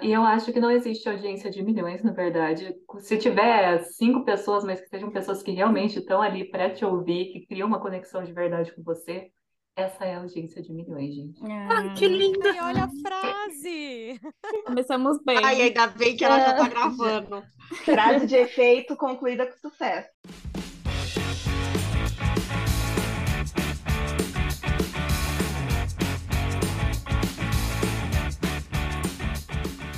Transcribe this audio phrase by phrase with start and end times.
[0.00, 2.72] E eu acho que não existe audiência de milhões, na verdade.
[3.00, 7.32] Se tiver cinco pessoas, mas que sejam pessoas que realmente estão ali para te ouvir,
[7.32, 9.32] que criam uma conexão de verdade com você,
[9.74, 11.40] essa é a audiência de milhões, gente.
[11.44, 12.50] Ah, que linda!
[12.50, 14.20] E olha a frase!
[14.66, 15.38] Começamos bem.
[15.42, 17.42] Ai, ainda bem que ela já tá gravando.
[17.84, 20.10] Frase de efeito concluída com sucesso.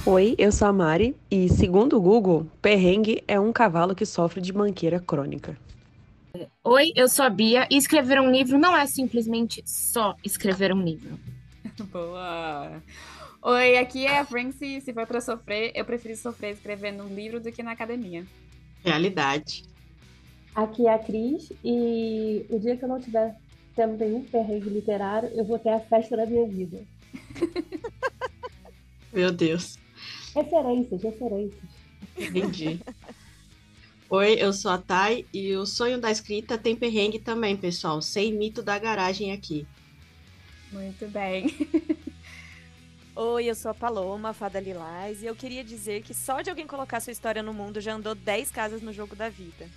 [0.07, 4.39] Oi, eu sou a Mari e, segundo o Google, perrengue é um cavalo que sofre
[4.39, 5.57] de manqueira crônica.
[6.63, 10.83] Oi, eu sou a Bia e escrever um livro não é simplesmente só escrever um
[10.83, 11.19] livro.
[11.91, 12.83] Boa!
[13.41, 14.83] Oi, aqui é a Francie.
[14.83, 18.27] Se for para sofrer, eu prefiro sofrer escrevendo um livro do que na academia.
[18.85, 19.65] Realidade.
[20.55, 23.35] Aqui é a Cris e o dia que eu não tiver
[23.75, 26.85] tendo nenhum perrengue literário, eu vou ter a festa da minha vida.
[29.11, 29.83] Meu Deus.
[30.35, 31.71] Referências, referências.
[32.19, 32.81] Entendi.
[34.11, 38.03] Oi, eu sou a Thay e o sonho da escrita tem perrengue também, pessoal.
[38.03, 39.67] Sem mito da garagem aqui.
[40.71, 41.47] Muito bem.
[43.17, 46.67] Oi, eu sou a Paloma, fada Lilás, e eu queria dizer que só de alguém
[46.67, 49.71] colocar sua história no mundo já andou 10 casas no jogo da vida.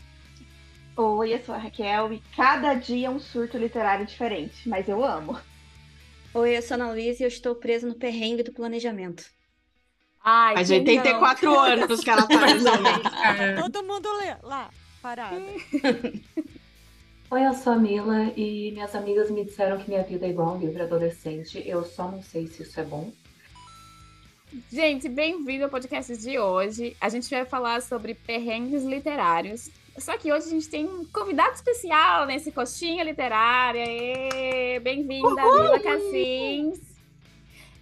[0.96, 5.06] Oi, eu sou a Raquel e cada dia é um surto literário diferente, mas eu
[5.06, 5.40] amo.
[6.34, 9.37] Oi, eu sou a Ana Luísa e eu estou presa no perrengue do planejamento.
[10.30, 11.60] Ai, Faz quem 84 não?
[11.62, 13.62] anos que ela tá resolvendo.
[13.72, 14.70] Todo mundo lê- lá,
[15.02, 15.38] parado.
[17.32, 20.50] Oi, eu sou a Mila e minhas amigas me disseram que minha vida é igual
[20.50, 21.64] a um livro adolescente.
[21.66, 23.10] Eu só não sei se isso é bom.
[24.70, 26.98] Gente, bem-vindo ao podcast de hoje.
[27.00, 29.70] A gente vai falar sobre perrengues literários.
[29.98, 33.86] Só que hoje a gente tem um convidado especial nesse coxinha literária.
[34.82, 36.97] Bem-vinda, Mila Cassins.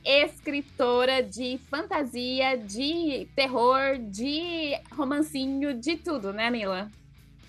[0.06, 6.92] Escritora de fantasia, de terror, de romancinho, de tudo, né, Mila?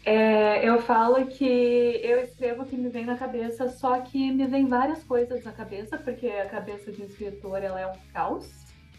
[0.07, 4.47] É, eu falo que eu escrevo o que me vem na cabeça, só que me
[4.47, 8.49] vem várias coisas na cabeça, porque a cabeça de escritor ela é um caos.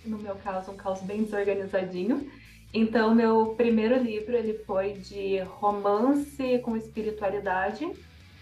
[0.05, 2.29] No meu caso, um caos bem desorganizadinho.
[2.73, 7.89] Então, meu primeiro livro ele foi de romance com espiritualidade.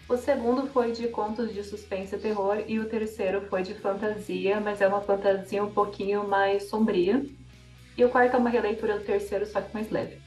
[0.07, 4.59] O segundo foi de contos de suspense e terror e o terceiro foi de fantasia,
[4.59, 7.25] mas é uma fantasia um pouquinho mais sombria.
[7.97, 10.17] E o quarto é uma releitura do terceiro, só que mais leve.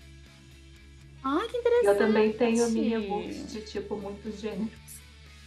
[1.23, 1.87] Ai, que interessante.
[1.87, 4.71] eu também tenho minha books de tipo muitos gêneros.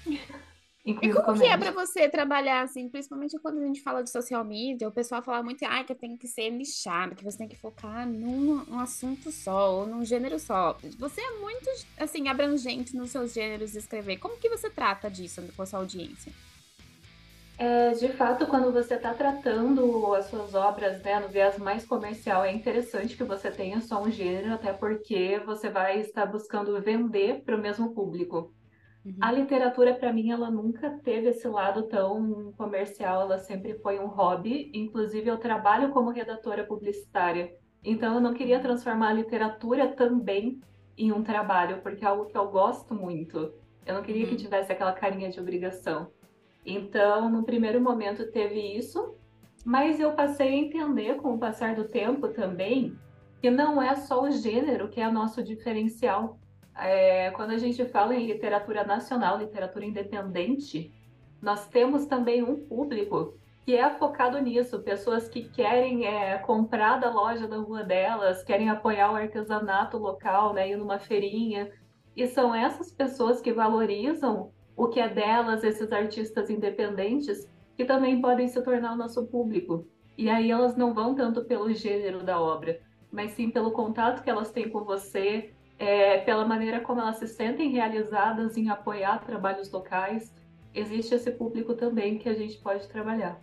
[0.83, 4.09] E Incluindo como que é pra você trabalhar assim, principalmente quando a gente fala de
[4.09, 7.47] social media, o pessoal fala muito ah, que tem que ser nichado, que você tem
[7.47, 10.75] que focar num, num assunto só, ou num gênero só.
[10.97, 11.69] Você é muito,
[11.99, 14.17] assim, abrangente nos seus gêneros de escrever.
[14.17, 16.31] Como que você trata disso com a sua audiência?
[17.59, 22.43] É, de fato, quando você está tratando as suas obras né, no viés mais comercial,
[22.43, 27.43] é interessante que você tenha só um gênero, até porque você vai estar buscando vender
[27.43, 28.51] para o mesmo público.
[29.19, 34.05] A literatura, para mim, ela nunca teve esse lado tão comercial, ela sempre foi um
[34.05, 34.71] hobby.
[34.73, 37.51] Inclusive, eu trabalho como redatora publicitária,
[37.83, 40.61] então eu não queria transformar a literatura também
[40.95, 43.53] em um trabalho, porque é algo que eu gosto muito.
[43.85, 46.11] Eu não queria que tivesse aquela carinha de obrigação.
[46.63, 49.15] Então, no primeiro momento teve isso,
[49.65, 52.95] mas eu passei a entender com o passar do tempo também
[53.41, 56.37] que não é só o gênero que é nosso diferencial.
[56.75, 60.91] É, quando a gente fala em literatura nacional, literatura independente,
[61.41, 63.33] nós temos também um público
[63.63, 68.69] que é focado nisso, pessoas que querem é, comprar da loja da rua delas, querem
[68.69, 71.71] apoiar o artesanato local, né, ir numa feirinha,
[72.15, 78.19] e são essas pessoas que valorizam o que é delas, esses artistas independentes, que também
[78.19, 79.87] podem se tornar o nosso público.
[80.17, 82.79] E aí elas não vão tanto pelo gênero da obra,
[83.11, 87.27] mas sim pelo contato que elas têm com você, é, pela maneira como elas se
[87.27, 90.31] sentem realizadas em apoiar trabalhos locais.
[90.75, 93.41] Existe esse público também que a gente pode trabalhar.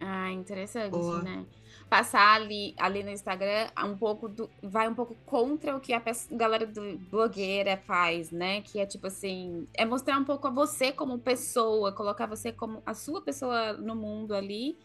[0.00, 1.22] Ah, interessante, Boa.
[1.22, 1.46] né?
[1.88, 6.02] Passar ali, ali no Instagram um pouco do, vai um pouco contra o que a
[6.32, 8.62] galera do blogueira faz, né?
[8.62, 12.82] Que é tipo assim, é mostrar um pouco a você como pessoa, colocar você como
[12.84, 14.76] a sua pessoa no mundo ali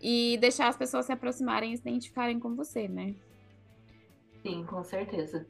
[0.00, 3.14] e deixar as pessoas se aproximarem e se identificarem com você, né?
[4.42, 5.46] Sim, com certeza.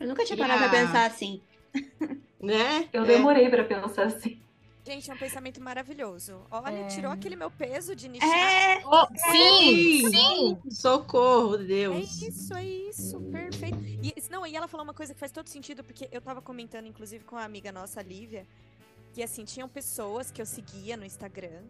[0.00, 1.40] Eu nunca tinha parado a- pra pensar assim.
[2.40, 2.88] Né?
[2.92, 3.06] Eu É.
[3.06, 4.40] demorei para pensar assim.
[4.86, 6.46] Gente, é um pensamento maravilhoso.
[6.52, 6.86] Olha, É.
[6.86, 8.28] tirou aquele meu peso de nichar.
[8.28, 10.10] É, Oh, sim, Sim.
[10.10, 10.70] sim.
[10.70, 12.22] Socorro, É Deus.
[12.22, 13.76] isso, é isso, perfeito.
[13.84, 16.86] E, não, e ela falou uma coisa que faz todo sentido, porque eu tava comentando,
[16.86, 18.46] inclusive, com a amiga nossa, Lívia,
[19.12, 21.64] que assim, tinham pessoas que eu seguia no Instagram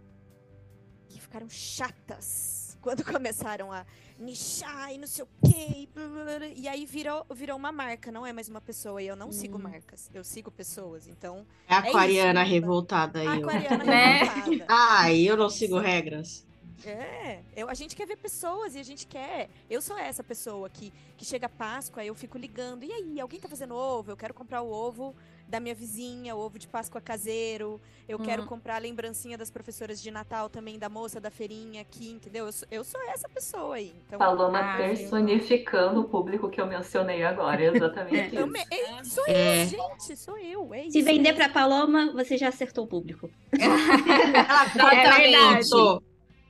[1.08, 3.84] que ficaram chatas quando começaram a
[4.18, 7.70] nichar e não sei o quê, e, blá, blá, blá, e aí virou, virou uma
[7.72, 9.00] marca, não é mais uma pessoa.
[9.02, 11.06] E eu não sigo marcas, eu sigo pessoas.
[11.06, 13.26] Então, É a É aquariana isso, revoltada aí.
[13.26, 14.18] a aquariana Né?
[14.24, 14.66] revoltada.
[14.68, 16.46] Ai, eu não sigo regras.
[16.84, 19.50] É, eu, a gente quer ver pessoas e a gente quer.
[19.68, 22.84] Eu sou essa pessoa que, que chega a Páscoa, eu fico ligando.
[22.84, 24.12] E aí, alguém tá fazendo ovo?
[24.12, 25.14] Eu quero comprar o ovo
[25.48, 27.80] da minha vizinha, o ovo de Páscoa caseiro.
[28.08, 28.48] Eu quero Uhum.
[28.48, 32.46] comprar a lembrancinha das professoras de Natal também, da moça da feirinha aqui, entendeu?
[32.46, 33.94] Eu sou, eu sou essa pessoa aí.
[34.06, 39.04] Então, Paloma Ah, personificando o público que eu mencionei agora, é exatamente eu me- é,
[39.04, 39.64] sou É.
[39.64, 40.72] eu, gente, sou eu.
[40.74, 41.36] É Se isso vender mesmo.
[41.36, 43.30] pra Paloma, você já acertou o público.
[44.78, 45.68] Ela É verdade.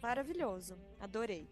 [0.03, 0.77] Maravilhoso.
[1.01, 1.47] Adorei.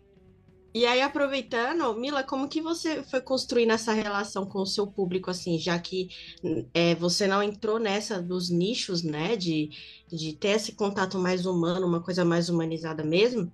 [0.76, 5.30] E aí, aproveitando, Mila, como que você foi construindo essa relação com o seu público,
[5.30, 6.10] assim, já que
[6.74, 9.70] é, você não entrou nessa dos nichos, né, de,
[10.06, 13.50] de ter esse contato mais humano, uma coisa mais humanizada mesmo?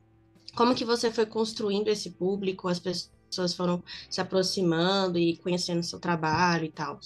[0.56, 6.00] Como que você foi construindo esse público, as pessoas foram se aproximando e conhecendo seu
[6.00, 6.98] trabalho e tal?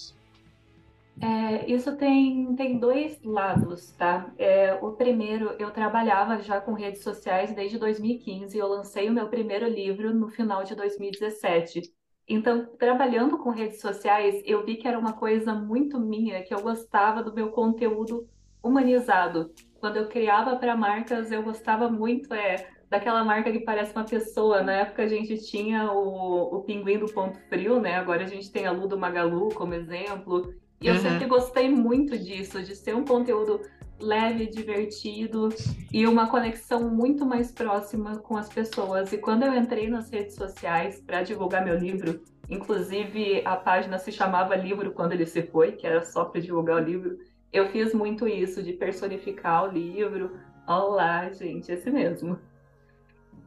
[1.19, 4.31] É, isso tem, tem dois lados, tá?
[4.37, 8.57] É, o primeiro, eu trabalhava já com redes sociais desde 2015.
[8.57, 11.81] Eu lancei o meu primeiro livro no final de 2017.
[12.27, 16.61] Então, trabalhando com redes sociais, eu vi que era uma coisa muito minha, que eu
[16.61, 18.27] gostava do meu conteúdo
[18.61, 19.51] humanizado.
[19.79, 24.61] Quando eu criava para marcas, eu gostava muito é, daquela marca que parece uma pessoa.
[24.61, 27.95] Na época a gente tinha o, o Pinguim do Ponto Frio, né?
[27.95, 30.53] Agora a gente tem a Lu do Magalu como exemplo.
[30.79, 31.01] E eu Uhum.
[31.01, 33.61] sempre gostei muito disso, de ser um conteúdo
[33.99, 35.49] leve, divertido
[35.91, 39.11] e uma conexão muito mais próxima com as pessoas.
[39.11, 44.11] E quando eu entrei nas redes sociais para divulgar meu livro, inclusive a página se
[44.11, 47.17] chamava Livro Quando Ele Se Foi, que era só para divulgar o livro,
[47.51, 50.37] eu fiz muito isso, de personificar o livro.
[50.67, 52.37] Olá, gente, esse mesmo.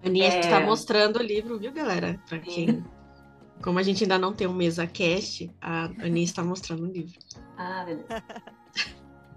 [0.04, 0.40] Aninha É.
[0.40, 2.18] está mostrando o livro, viu, galera?
[2.28, 2.82] Pra quem...
[3.62, 7.18] Como a gente ainda não tem um mesa cast, a Aninha está mostrando o livro.
[7.56, 8.06] Ah, beleza.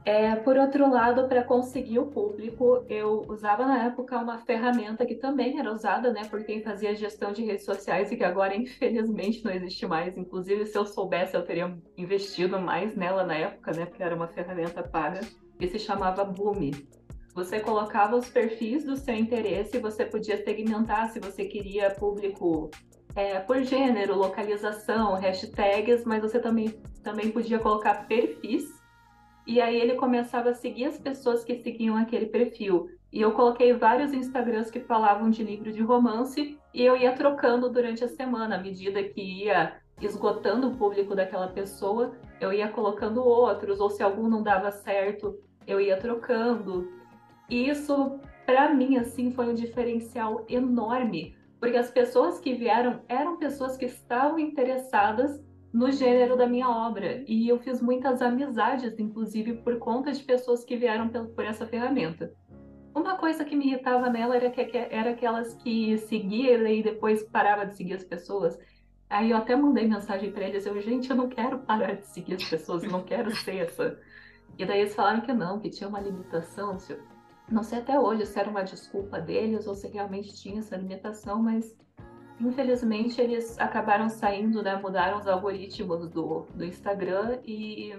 [0.05, 5.15] É, por outro lado, para conseguir o público, eu usava na época uma ferramenta que
[5.15, 9.43] também era usada, né, por quem fazia gestão de redes sociais e que agora, infelizmente,
[9.45, 10.17] não existe mais.
[10.17, 14.27] Inclusive, se eu soubesse, eu teria investido mais nela na época, né, porque era uma
[14.27, 15.21] ferramenta paga,
[15.57, 16.71] que se chamava Boom.
[17.33, 22.69] Você colocava os perfis do seu interesse e você podia segmentar se você queria público
[23.15, 26.69] é, por gênero, localização, hashtags, mas você também,
[27.03, 28.81] também podia colocar perfis
[29.45, 32.89] e aí ele começava a seguir as pessoas que seguiam aquele perfil.
[33.11, 37.69] E eu coloquei vários Instagrams que falavam de livro de romance e eu ia trocando
[37.69, 43.23] durante a semana, à medida que ia esgotando o público daquela pessoa, eu ia colocando
[43.23, 45.37] outros, ou se algum não dava certo,
[45.67, 46.91] eu ia trocando.
[47.49, 53.37] E isso, para mim, assim, foi um diferencial enorme, porque as pessoas que vieram eram
[53.37, 57.23] pessoas que estavam interessadas no gênero da minha obra.
[57.25, 62.33] E eu fiz muitas amizades, inclusive, por conta de pessoas que vieram por, essa ferramenta.
[62.93, 67.65] Uma coisa que me irritava nela era, que, era aquelas que seguiam e depois parava
[67.65, 68.59] de seguir as pessoas.
[69.09, 72.33] Aí eu até mandei mensagem para eles, eu, gente, eu não quero parar de seguir
[72.33, 73.97] as pessoas, eu não quero ser essa.
[74.57, 76.77] E daí eles falaram que não, que tinha uma limitação.
[77.49, 81.41] Não sei até hoje se era uma desculpa deles ou se realmente tinha essa limitação,
[81.41, 81.75] mas
[82.39, 84.75] infelizmente eles acabaram saindo, né?
[84.75, 87.93] Mudaram os algoritmos do, do Instagram e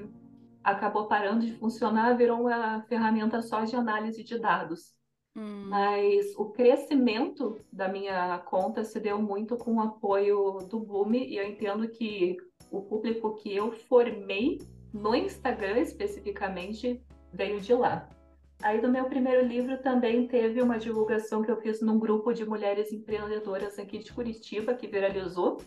[0.62, 4.94] acabou parando de funcionar, virou uma ferramenta só de análise de dados.
[5.36, 5.66] Hum.
[5.68, 11.36] Mas o crescimento da minha conta se deu muito com o apoio do Boom e
[11.36, 12.36] eu entendo que
[12.70, 14.58] o público que eu formei
[14.92, 18.08] no Instagram especificamente veio de lá.
[18.64, 22.47] Aí do meu primeiro livro também teve uma divulgação que eu fiz num grupo de
[22.47, 25.59] mulheres empreendedoras aqui de Curitiba que viralizou.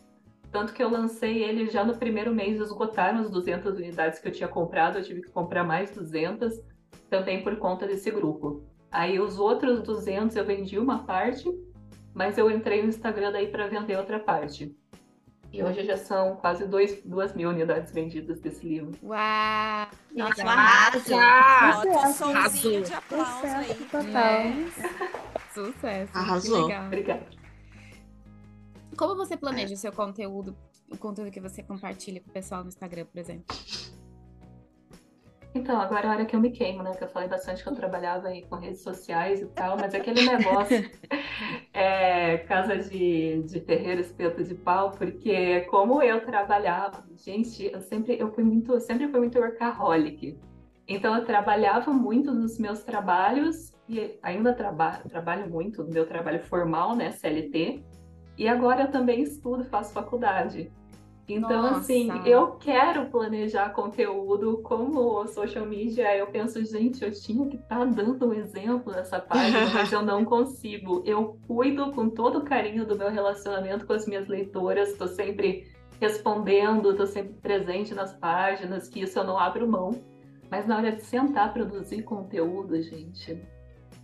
[0.52, 4.32] Tanto que eu lancei ele já no primeiro mês, esgotaram as 200 unidades que eu
[4.32, 6.60] tinha comprado, eu tive que comprar mais 200,
[7.08, 8.64] também por conta desse grupo.
[8.92, 11.48] Aí os outros 200 eu vendi uma parte,
[12.16, 14.76] mas eu entrei no Instagram daí para vender outra parte.
[15.52, 17.04] E hoje já são quase 2
[17.36, 18.92] mil unidades vendidas desse livro.
[19.02, 19.88] Uau!
[20.14, 21.00] Nossa, arrasa!
[21.00, 22.14] Um Sucesso.
[22.18, 23.76] somzinho de aplauso Sucesso aí.
[23.86, 24.04] total.
[24.04, 24.72] Né?
[25.54, 26.12] Sucesso.
[26.12, 26.66] que Arrasou.
[26.68, 26.86] legal.
[26.88, 27.26] Obrigada.
[28.98, 30.56] Como você planeja o seu conteúdo,
[30.92, 33.56] o conteúdo que você compartilha com o pessoal no Instagram, por exemplo?
[35.58, 36.92] Então, agora é a hora que eu me queimo, né?
[36.92, 40.22] Que eu falei bastante que eu trabalhava aí com redes sociais e tal, mas aquele
[40.22, 40.88] negócio
[41.74, 48.20] é casa de, de ferreiro, espeto de pau, porque como eu trabalhava, gente, eu sempre
[48.20, 50.38] eu fui muito, sempre fui muito workaholic.
[50.88, 56.40] Então eu trabalhava muito nos meus trabalhos e ainda traba trabalho muito no meu trabalho
[56.44, 57.84] formal, né, CLT,
[58.38, 60.72] e agora eu também estudo, faço faculdade.
[61.28, 61.80] Então, Nossa.
[61.80, 66.16] assim, eu quero planejar conteúdo como social media.
[66.16, 70.24] Eu penso, gente, eu tinha que estar dando um exemplo nessa página, mas eu não
[70.24, 71.04] consigo.
[71.06, 75.70] Eu cuido com todo o carinho do meu relacionamento com as minhas leitoras, estou sempre
[76.00, 79.92] respondendo, estou sempre presente nas páginas, que isso eu não abro mão.
[80.50, 83.38] Mas na hora de sentar produzir conteúdo, gente.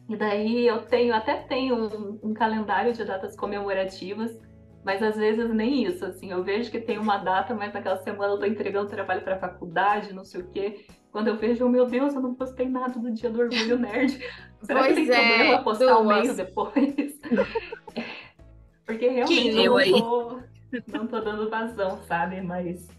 [0.10, 4.38] E daí eu tenho, até tenho um, um calendário de datas comemorativas,
[4.84, 8.34] mas às vezes nem isso, assim, eu vejo que tem uma data, mas naquela semana
[8.34, 10.86] eu tô entregando trabalho para faculdade, não sei o quê.
[11.12, 14.20] Quando eu vejo, oh, meu Deus, eu não postei nada do dia do orgulho nerd.
[14.64, 17.20] Será Pois que tem é, problema postar um mês depois?
[18.86, 20.40] Porque realmente eu não tô,
[20.88, 22.42] não tô dando vazão, sabe?
[22.42, 22.90] Mas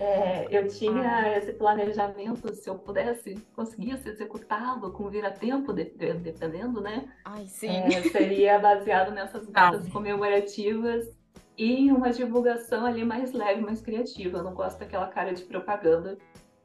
[0.00, 6.80] é, eu tinha esse planejamento, se eu pudesse, conseguisse executá-lo com vira-tempo, de- de- dependendo,
[6.80, 7.12] né?
[7.24, 7.68] Ai, sim.
[7.68, 11.19] É, seria baseado nessas datas comemorativas
[11.62, 14.38] e uma divulgação ali mais leve, mais criativa.
[14.38, 16.16] Eu não gosto daquela cara de propaganda.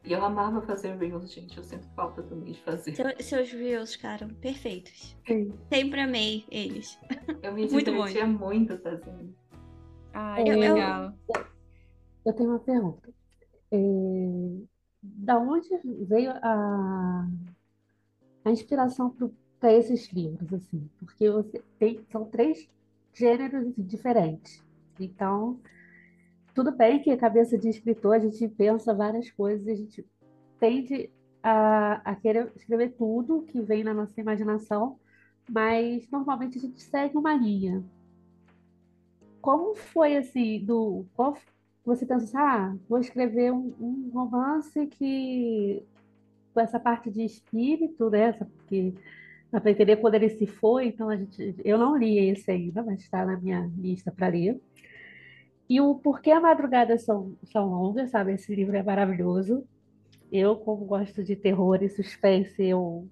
[0.06, 1.58] E eu amava fazer Reels, gente.
[1.58, 2.96] Eu sinto falta também de fazer.
[2.96, 5.18] Seu- seus reels ficaram perfeitos.
[5.28, 5.52] Sim.
[5.74, 6.98] Sempre amei eles.
[7.42, 7.92] Eu me Muito bom.
[8.06, 9.36] divertia muito fazendo.
[10.14, 11.14] Ai, Eu- que eu- legal.
[12.26, 13.10] Eu tenho uma pergunta.
[13.72, 13.78] É,
[15.02, 15.68] da onde
[16.08, 17.28] veio a,
[18.46, 19.10] a inspiração
[19.60, 20.90] para esses livros, assim?
[21.00, 22.70] Porque você tem, são três
[23.14, 24.64] gêneros diferentes.
[25.00, 25.60] Então,
[26.54, 30.06] tudo bem que a cabeça de escritor, a gente pensa várias coisas, a gente
[30.60, 31.10] tende
[31.44, 35.00] a, a querer escrever tudo que vem na nossa imaginação,
[35.50, 37.84] mas normalmente a gente segue uma linha.
[39.42, 41.38] Como foi assim, do qual
[41.86, 45.86] você pensa assim, ah, vou escrever um, um romance que
[46.54, 48.32] com essa parte de espírito, né?
[48.32, 48.94] Porque
[49.62, 53.00] para entender quando ele se foi, então a gente, eu não li esse ainda, mas
[53.02, 54.60] está na minha lista para ler.
[55.70, 58.34] E o Porquê a Madrugadas São, São Longas, sabe?
[58.34, 59.64] Esse livro é maravilhoso.
[60.32, 63.08] Eu, como gosto de terror e suspense, eu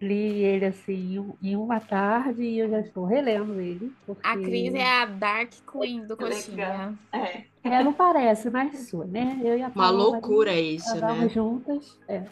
[0.00, 3.90] li ele assim em um- em uma tarde e eu já estou relendo ele.
[4.04, 4.26] Porque...
[4.26, 6.28] A Cris é a Dark Queen do Legal.
[6.28, 6.98] Coxinha.
[7.12, 7.44] É.
[7.64, 9.40] É, não parece, mas sou, né?
[9.42, 11.28] Eu e a Uma Paola loucura isso, né?
[11.30, 11.98] juntas.
[12.06, 12.24] É.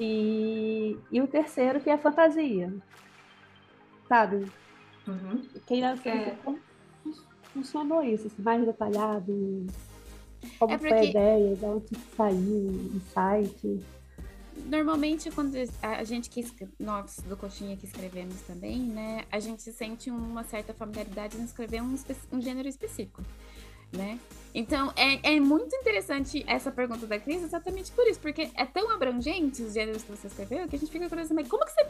[0.00, 2.72] E, e o terceiro que é fantasia.
[4.08, 4.50] Sabe?
[5.06, 5.42] Uhum.
[5.66, 6.36] Quem assim, É.
[6.44, 6.58] como
[7.52, 9.66] funcionou isso, assim, mais detalhado.
[10.58, 13.80] Como É foi a porque- ideia, de onde saiu o site.
[14.66, 16.44] Normalmente, quando a a gente que
[16.78, 21.80] nós do Coxinha que escrevemos também, né, a gente sente uma certa familiaridade em escrever
[21.82, 21.94] um,
[22.32, 23.22] um gênero específico,
[23.92, 24.18] né?
[24.54, 28.90] Então, é, é muito interessante essa pergunta da Cris exatamente por isso, porque é tão
[28.90, 31.86] abrangente os gêneros que você escreveu que a gente fica curioso, mas como que você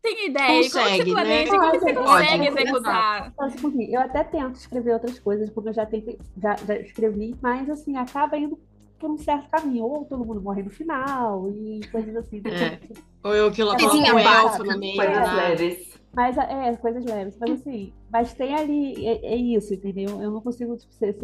[0.00, 0.46] tem ideia?
[0.46, 1.52] como que Consegue, você planeja?
[1.52, 1.58] né?
[1.58, 2.62] Como que você consegue pode.
[2.62, 3.32] executar?
[3.34, 7.36] Então, assim, eu até tento escrever outras coisas, porque eu já tentei, já, já escrevi,
[7.42, 8.58] mas assim, acaba indo
[8.98, 9.84] por um certo caminho.
[9.84, 12.40] Ou todo mundo morre no final, e coisas assim.
[12.46, 12.78] É.
[13.22, 14.96] Ou eu que Coisinha um elfo no meio.
[14.96, 15.96] Coisas leves.
[16.16, 17.36] Mas é, coisas leves.
[17.38, 20.22] Mas assim, mas tem ali, é, é isso, entendeu?
[20.22, 21.14] Eu não consigo tipo, ser,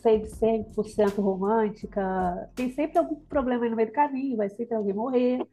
[0.00, 2.50] ser, ser 100% romântica.
[2.54, 5.46] Tem sempre algum problema aí no meio do caminho, vai sempre alguém morrer.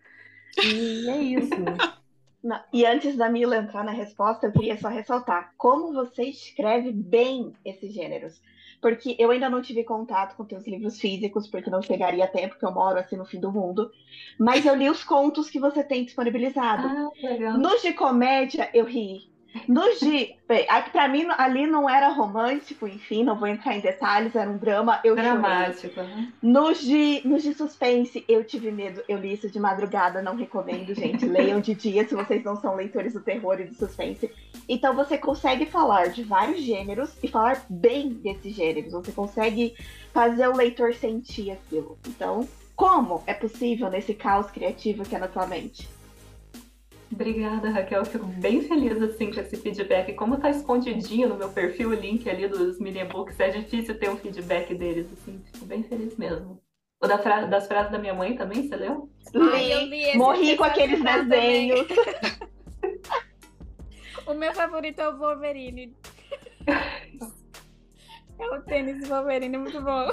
[0.64, 1.50] E é isso.
[2.42, 6.92] Não, E antes da Mila entrar na resposta, eu queria só ressaltar como você escreve
[6.92, 8.42] bem esses gêneros.
[8.84, 12.50] Porque eu ainda não tive contato com teus livros físicos, porque não chegaria a tempo,
[12.50, 13.90] porque eu moro assim no fim do mundo.
[14.38, 16.86] Mas eu li os contos que você tem disponibilizado.
[16.86, 17.58] Ah, legal.
[17.58, 19.33] Nos de comédia, eu ri.
[20.48, 24.50] Bem, aqui Pra mim, ali não era romântico, enfim, não vou entrar em detalhes, era
[24.50, 25.16] um drama, eu.
[25.16, 26.02] Dramático.
[26.02, 26.32] né?
[26.42, 29.04] Nos de, nos de suspense, eu tive medo.
[29.08, 31.26] Eu li isso de madrugada, não recomendo, gente.
[31.28, 34.32] Leiam de dia se vocês não são leitores do terror e do suspense.
[34.70, 38.94] Então você consegue falar de vários gêneros e falar bem desses gêneros.
[38.94, 39.76] Você consegue
[40.14, 41.98] fazer o leitor sentir aquilo.
[42.08, 45.90] Então, como é possível nesse caos criativo que é na tua mente?
[47.14, 48.00] Obrigada, Raquel.
[48.00, 50.14] Eu fico bem feliz assim com esse feedback.
[50.14, 54.10] Como tá escondidinho no meu perfil o link ali dos mini books, é difícil ter
[54.10, 55.42] um feedback deles, assim.
[55.52, 56.62] Fico bem feliz mesmo.
[57.02, 59.10] O da fra- das frases da minha mãe também, você leu?
[59.36, 61.88] Ai, eu li esse Morri com aqueles desenhos.
[64.26, 65.94] O meu favorito é o Wolverine.
[68.40, 70.08] É o tênis Wolverine, muito bom.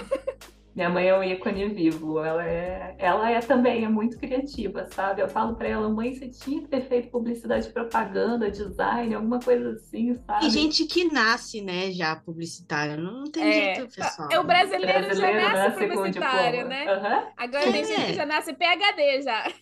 [0.81, 2.25] Minha mãe é um ícone vivo.
[2.25, 5.21] Ela é, ela é também é muito criativa, sabe?
[5.21, 9.73] Eu falo pra ela, mãe, você tinha que ter feito publicidade, propaganda, design, alguma coisa
[9.73, 10.41] assim, sabe?
[10.41, 12.97] Tem gente que nasce, né, já publicitária.
[12.97, 14.31] Não tem É, jeito, pessoal.
[14.33, 16.89] é o brasileiro, Brasileiro já nasce, nasce publicitário, né?
[16.89, 17.27] Aham.
[17.37, 17.85] Agora tem É.
[17.85, 19.53] gente que já nasce PHD já.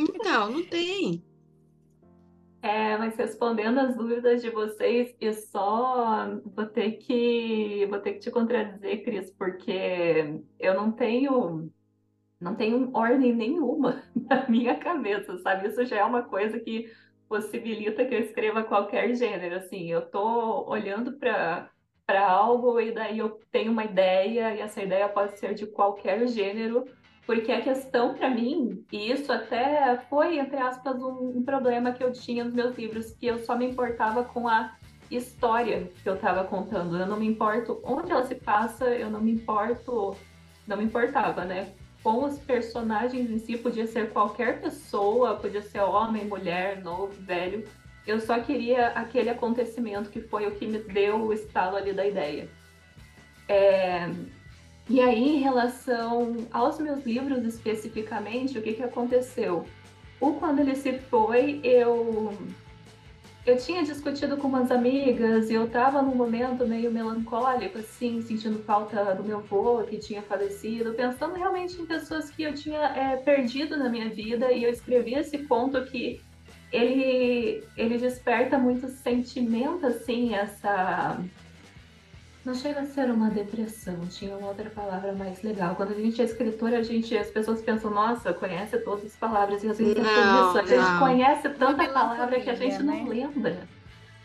[0.00, 1.22] Então, não tem.
[2.66, 8.18] É, mas respondendo as dúvidas de vocês, eu só vou ter que vou ter que
[8.18, 11.70] te contradizer, Cris, porque eu não tenho
[12.40, 15.68] não tenho ordem nenhuma na minha cabeça, sabe?
[15.68, 16.92] Isso já é uma coisa que
[17.28, 19.88] possibilita que eu escreva qualquer gênero, assim.
[19.90, 21.70] Eu tô olhando para
[22.06, 26.26] para algo e daí eu tenho uma ideia e essa ideia pode ser de qualquer
[26.28, 26.84] gênero,
[27.26, 32.02] porque a questão para mim, e isso até foi, entre aspas, um, um, problema que
[32.02, 34.76] eu tinha nos meus livros, que eu só me importava com a
[35.10, 36.96] história que eu estava contando.
[36.96, 40.16] Eu não me importo onde ela se passa, eu não me importo,
[40.68, 41.72] não me importava, né?
[42.00, 47.66] Com os personagens em si, podia ser qualquer pessoa, podia ser homem, mulher, novo, velho.
[48.06, 52.06] Eu só queria aquele acontecimento que foi o que me deu o estalo ali da
[52.06, 52.48] ideia.
[53.48, 54.08] É,
[54.88, 59.64] e aí, em relação aos meus livros especificamente, o que, que aconteceu?
[60.20, 62.32] O Quando Ele Se Foi, eu,
[63.44, 68.60] eu tinha discutido com umas amigas e eu estava num momento meio melancólico, assim, sentindo
[68.60, 73.16] falta do meu avô que tinha falecido, pensando realmente em pessoas que eu tinha é,
[73.16, 76.20] perdido na minha vida e eu escrevi esse conto que
[76.72, 81.20] ele, ele desperta muito sentimento, assim, essa
[82.46, 85.74] não chega a ser uma depressão, tinha uma outra palavra mais legal.
[85.74, 89.64] Quando a gente é escritora, a gente, as pessoas pensam, nossa, conhece todas as palavras,
[89.64, 90.58] e às vezes não, é isso.
[90.58, 90.98] A gente não.
[91.00, 93.04] conhece tanta palavra que a gente não né?
[93.08, 93.58] lembra.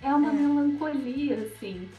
[0.04, 0.34] É uma é.
[0.34, 1.90] melancolia, assim.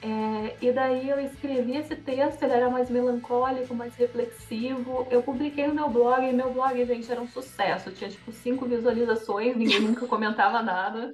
[0.00, 5.04] É, e daí eu escrevi esse texto, ele era mais melancólico, mais reflexivo.
[5.10, 7.90] Eu publiquei no meu blog, e meu blog, gente, era um sucesso.
[7.90, 11.12] Tinha tipo cinco visualizações, ninguém nunca comentava nada.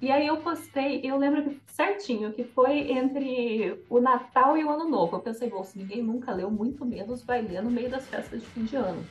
[0.00, 4.88] E aí eu postei, eu lembro certinho que foi entre o Natal e o Ano
[4.88, 5.16] Novo.
[5.16, 8.40] Eu pensei, bom, se ninguém nunca leu, muito menos vai ler no meio das festas
[8.40, 9.04] de fim de ano.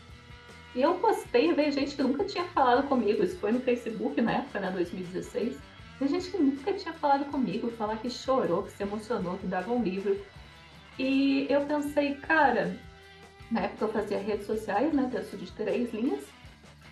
[0.75, 3.23] E eu postei e veio gente que nunca tinha falado comigo.
[3.23, 5.57] Isso foi no Facebook na época, né, 2016.
[5.99, 9.71] Tem gente que nunca tinha falado comigo, falar que chorou, que se emocionou, que dava
[9.71, 10.19] um livro.
[10.97, 12.75] E eu pensei, cara,
[13.51, 16.23] na época eu fazia redes sociais, né, texto de três linhas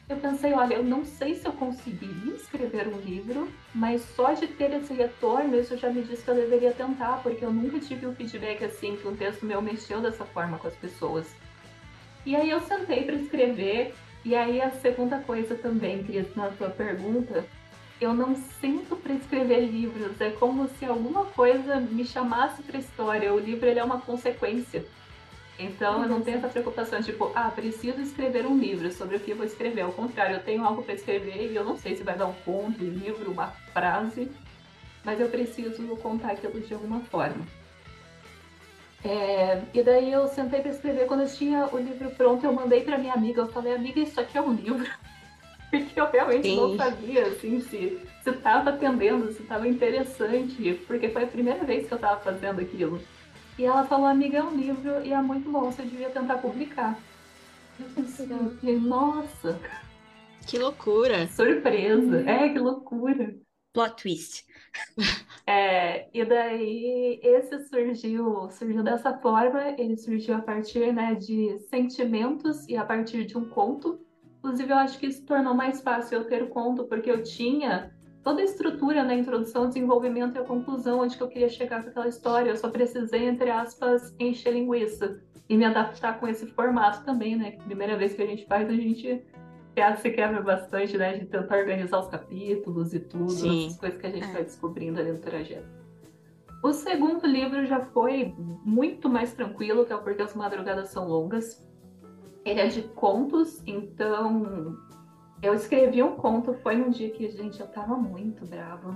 [0.08, 4.48] eu pensei, olha, eu não sei se eu conseguiria escrever um livro, mas só de
[4.48, 8.06] ter esse retorno, isso já me diz que eu deveria tentar, porque eu nunca tive
[8.06, 11.36] um feedback assim, que um texto meu mexeu dessa forma com as pessoas.
[12.24, 16.70] E aí eu sentei para escrever, e aí a segunda coisa também, Cris, na sua
[16.70, 17.44] pergunta,
[18.00, 23.34] eu não sinto para escrever livros, é como se alguma coisa me chamasse para história.
[23.34, 24.86] O livro ele é uma consequência.
[25.58, 29.32] Então eu não tenho essa preocupação, tipo, ah, preciso escrever um livro, sobre o que
[29.32, 29.82] eu vou escrever.
[29.82, 32.34] Ao contrário, eu tenho algo para escrever e eu não sei se vai dar um
[32.46, 34.30] conto, um livro, uma frase,
[35.04, 37.46] mas eu preciso contar aquilo de alguma forma.
[39.04, 42.82] É, e daí eu sentei para escrever, quando eu tinha o livro pronto, eu mandei
[42.82, 44.90] para minha amiga, eu falei, amiga, isso aqui é um livro.
[45.70, 46.56] Porque eu realmente Sim.
[46.56, 51.94] não sabia, assim, se estava atendendo, se estava interessante, porque foi a primeira vez que
[51.94, 53.02] eu estava fazendo aquilo.
[53.58, 57.00] E ela falou, amiga, é um livro e é muito bom, você devia tentar publicar.
[57.80, 58.28] Eu pensei,
[58.80, 59.60] nossa!
[60.46, 61.28] Que loucura!
[61.28, 62.30] Surpresa!
[62.30, 63.36] É, que loucura!
[63.74, 64.46] Plot twist.
[65.48, 72.68] É, e daí esse surgiu, surgiu dessa forma, ele surgiu a partir né, de sentimentos
[72.68, 74.00] e a partir de um conto.
[74.40, 77.95] Inclusive, eu acho que isso tornou mais fácil eu ter o conto, porque eu tinha
[78.26, 81.90] toda a estrutura na introdução, desenvolvimento e a conclusão, onde que eu queria chegar com
[81.90, 82.50] aquela história.
[82.50, 87.52] Eu só precisei, entre aspas, encher linguiça e me adaptar com esse formato também, né?
[87.52, 89.24] Primeira vez que a gente faz, a gente
[89.98, 91.20] se quebra bastante, né?
[91.20, 93.68] De tentar organizar os capítulos e tudo, Sim.
[93.68, 94.34] essas coisas que a gente é.
[94.34, 95.70] vai descobrindo ali no trajeto.
[96.64, 98.34] O segundo livro já foi
[98.66, 101.64] muito mais tranquilo, que é o Porque as Madrugadas São Longas.
[102.44, 104.76] Ele é de contos, então
[105.46, 108.96] eu escrevi um conto, foi um dia que, gente, eu tava muito brava.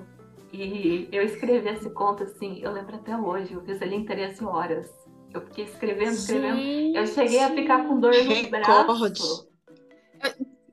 [0.52, 4.44] E eu escrevi esse conto, assim, eu lembro até hoje, eu fiz ele em 13
[4.44, 4.92] horas.
[5.32, 6.58] Eu fiquei escrevendo, escrevendo.
[6.58, 6.98] Gente.
[6.98, 9.48] Eu cheguei a ficar com dor no braço.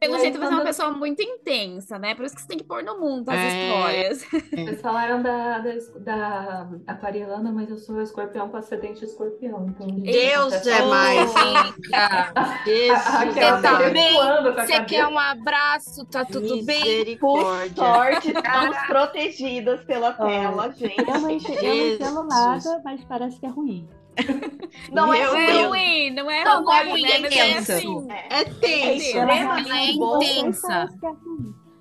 [0.07, 2.15] Pelo jeito, você é uma pessoa muito intensa, né?
[2.15, 3.67] Por isso que você tem que pôr no mundo as é...
[3.67, 4.25] histórias.
[4.51, 9.67] Vocês falaram da, da, da aquariana, mas eu sou escorpião com ascendente escorpião.
[9.69, 9.87] Então...
[9.89, 12.33] Deus é mais rica!
[12.65, 14.15] Você tá bem?
[14.55, 16.05] Você quer um abraço?
[16.07, 17.17] Tá tudo bem?
[17.19, 17.41] Por
[17.75, 20.99] sorte, estamos protegidas pela tela, gente.
[20.99, 23.89] Eu não entendo nada, mas parece que é ruim.
[24.93, 27.73] Não é, é ruim, não é não, ruim, ruim, é, é tenso.
[27.73, 29.19] Assim, é, tenso.
[29.19, 30.89] É, é intensa.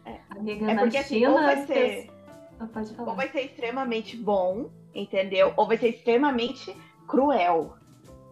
[0.06, 2.10] É, Amiga, é porque assim, ou vai ser,
[2.98, 5.54] ou vai ser extremamente bom, entendeu?
[5.56, 6.76] Ou vai ser extremamente
[7.08, 7.76] cruel.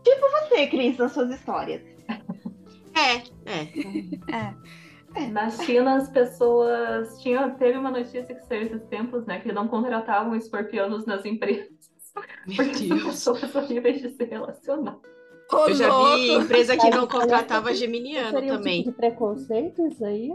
[0.03, 1.81] Tipo você, Cris, nas suas histórias.
[2.95, 3.15] É,
[3.51, 4.53] é.
[5.15, 5.27] é.
[5.31, 7.19] Na China, as pessoas.
[7.23, 9.39] Tinha, teve uma notícia que saiu esses tempos, né?
[9.39, 11.72] Que não contratavam escorpianos nas empresas.
[12.56, 14.97] Porque são pessoas horríveis de se relacionar.
[15.52, 18.84] Ô, Eu já vi empresa que não contratava geminiano Seria um também.
[18.84, 20.34] tipo de preconceito isso aí?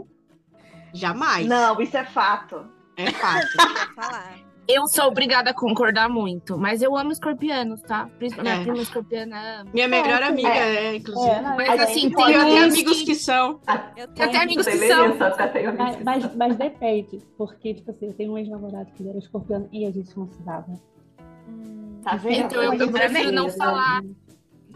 [0.93, 1.45] Jamais.
[1.47, 2.65] Não, isso é fato.
[2.97, 3.47] É fato.
[4.71, 8.07] Eu sou obrigada a concordar muito, mas eu amo escorpianos, tá?
[8.19, 8.55] Principalmente É.
[8.57, 9.69] minha prima escorpiana ama.
[9.73, 10.85] Minha melhor É, amiga é.
[10.85, 11.27] é, inclusive.
[11.27, 13.15] É, não, Mas assim, tem uns amigos que...
[13.15, 13.59] são.
[13.97, 15.05] Eu tenho amigos que são.
[15.23, 16.31] até tenho amigos Mas, que mas, são.
[16.37, 19.91] mas depende, porque, tipo assim, eu tenho um ex-namorado que ele era escorpião e a
[19.91, 20.79] gente não se dava.
[22.09, 22.45] Tá vendo?
[22.45, 23.57] Então eu, eu prefiro não bonita.
[23.57, 24.01] falar.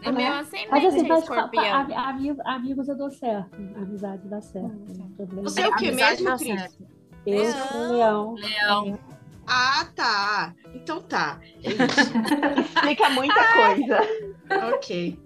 [0.06, 1.74] O meu ascendente Mas assim, é mas, escorpião.
[1.76, 3.54] ami- amigos, amigos eu dou certo.
[3.76, 4.66] Amizade dá certo.
[4.66, 5.42] Hum, não tem problema.
[5.48, 6.78] Você é o que mesmo, Cris?
[7.26, 7.66] Eu Leão.
[7.68, 8.34] sou leão.
[8.34, 8.98] Leão.
[9.46, 10.54] Ah, tá.
[10.74, 11.40] Então tá.
[11.64, 12.60] É.
[12.60, 13.98] Explica muita coisa.
[14.74, 15.18] ok.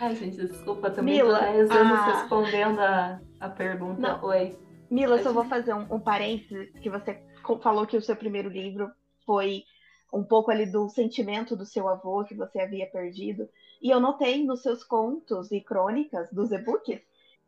[0.00, 2.04] Ai, gente, desculpa, também Mila, tô 10 anos ah.
[2.20, 4.00] respondendo a, a pergunta.
[4.00, 4.24] Não.
[4.24, 4.56] Oi.
[4.88, 7.20] Mila, só vou fazer um, um parênteses, que você
[7.60, 8.88] falou que o seu primeiro livro
[9.26, 9.64] foi
[10.12, 13.48] um pouco ali do sentimento do seu avô que você havia perdido.
[13.80, 17.00] E eu notei nos seus contos e crônicas dos e-books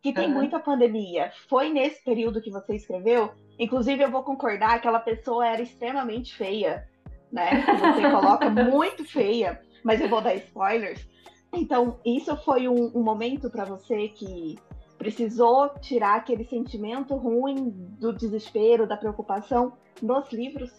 [0.02, 1.30] que tem muita pandemia.
[1.48, 3.32] Foi nesse período que você escreveu?
[3.58, 6.88] Inclusive, eu vou concordar, que aquela pessoa era extremamente feia,
[7.30, 7.62] né?
[7.62, 11.06] Que Você coloca muito feia, mas eu vou dar spoilers.
[11.52, 14.58] Então, isso foi um, um momento para você que
[14.96, 20.72] precisou tirar aquele sentimento ruim do desespero, da preocupação nos livros?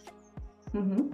[0.74, 1.12] Uhum.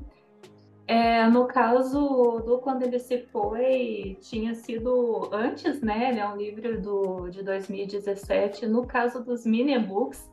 [0.87, 6.11] É, no caso do Quando Ele Se Foi, tinha sido antes, né?
[6.11, 8.65] Ele é um livro do, de 2017.
[8.67, 10.31] No caso dos mini-books,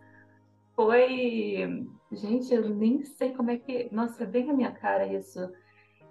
[0.76, 1.86] foi.
[2.12, 3.88] Gente, eu nem sei como é que.
[3.92, 5.40] Nossa, é bem a minha cara isso.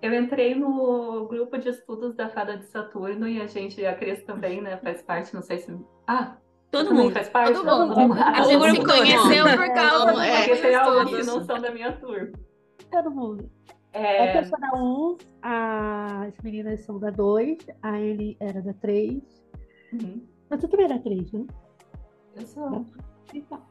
[0.02, 4.22] Eu entrei no grupo de estudos da Fada de Saturno e a gente, a Cris
[4.24, 5.74] também, né, faz parte, não sei se.
[6.06, 6.36] Ah,
[6.70, 7.12] Todo mundo.
[7.14, 7.54] faz parte?
[7.54, 8.14] Todo mundo.
[8.20, 8.90] Ah, A gente todo se mundo.
[8.92, 11.94] conheceu por É, causa vamos- do é, Porque tem alguns que não são da minha
[11.94, 12.32] turma.
[12.92, 13.50] Todo mundo.
[13.94, 18.74] É, É, eu sou da 1, as meninas são da 2, a Anne era da
[18.74, 19.22] 3.
[19.94, 20.22] uhum.
[20.50, 21.46] Mas tu também era 3, né?
[22.36, 22.86] Eu sou.
[23.34, 23.62] Então,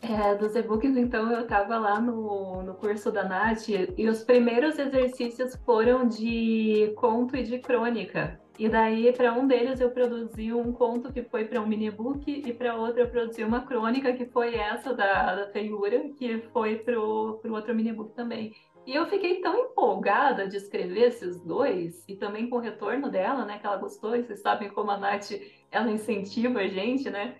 [0.00, 4.78] É, dos e-books, então, eu estava lá no, no curso da Nath e os primeiros
[4.78, 8.40] exercícios foram de conto e de crônica.
[8.58, 12.52] E daí, para um deles, eu produzi um conto que foi para um mini-book e
[12.52, 16.98] para outro eu produzi uma crônica que foi essa da, da feiura, que foi para
[16.98, 18.52] o outro mini-book também.
[18.84, 23.44] E eu fiquei tão empolgada de escrever esses dois, e também com o retorno dela,
[23.44, 25.30] né, que ela gostou, e vocês sabem como a Nath,
[25.70, 27.36] ela incentiva a gente, né?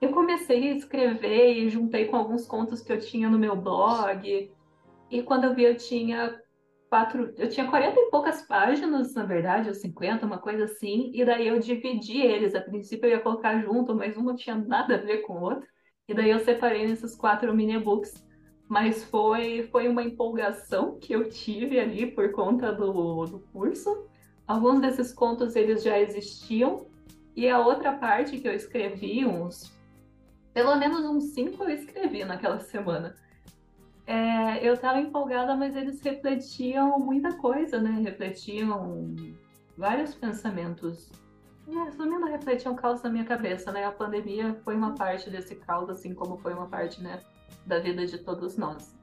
[0.00, 4.50] Eu comecei a escrever e juntei com alguns contos que eu tinha no meu blog.
[5.10, 6.40] E quando eu vi, eu tinha
[6.88, 11.10] quatro, eu tinha 40 e poucas páginas, na verdade, ou 50, uma coisa assim.
[11.14, 12.54] E daí eu dividi eles.
[12.54, 15.42] A princípio eu ia colocar junto, mas um não tinha nada a ver com o
[15.42, 15.66] outro.
[16.08, 18.24] E daí eu separei nesses quatro mini-books.
[18.68, 24.08] Mas foi, foi uma empolgação que eu tive ali por conta do, do curso.
[24.46, 26.86] Alguns desses contos eles já existiam.
[27.34, 29.76] E a outra parte que eu escrevi, uns
[30.54, 33.14] pelo menos uns cinco eu escrevi naquela semana.
[34.06, 38.00] É, eu estava empolgada, mas eles refletiam muita coisa, né?
[38.02, 39.14] Refletiam
[39.76, 41.10] vários pensamentos.
[41.68, 43.84] É, Resumindo, refletiam caos na minha cabeça, né?
[43.84, 47.20] A pandemia foi uma parte desse caos, assim como foi uma parte, né,
[47.66, 48.94] da vida de todos nós.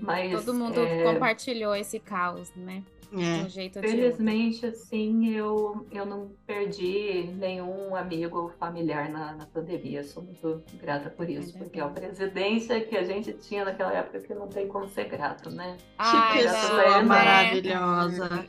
[0.00, 2.84] Mas, Todo mundo é, compartilhou esse caos, né?
[3.12, 3.44] É.
[3.44, 3.90] um jeito outro.
[3.90, 10.02] Felizmente, assim, eu, eu não perdi nenhum amigo ou familiar na, na pandemia.
[10.04, 13.92] Sou muito grata por isso, Ainda porque é a presidência que a gente tinha naquela
[13.92, 15.76] época que não tem como ser grato, né?
[15.98, 17.02] Ai, que não, pessoa né?
[17.02, 18.46] maravilhosa.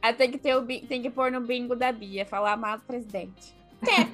[0.00, 3.56] Ah, tem que ter o tem que pôr no bingo da Bia, falar amado presidente.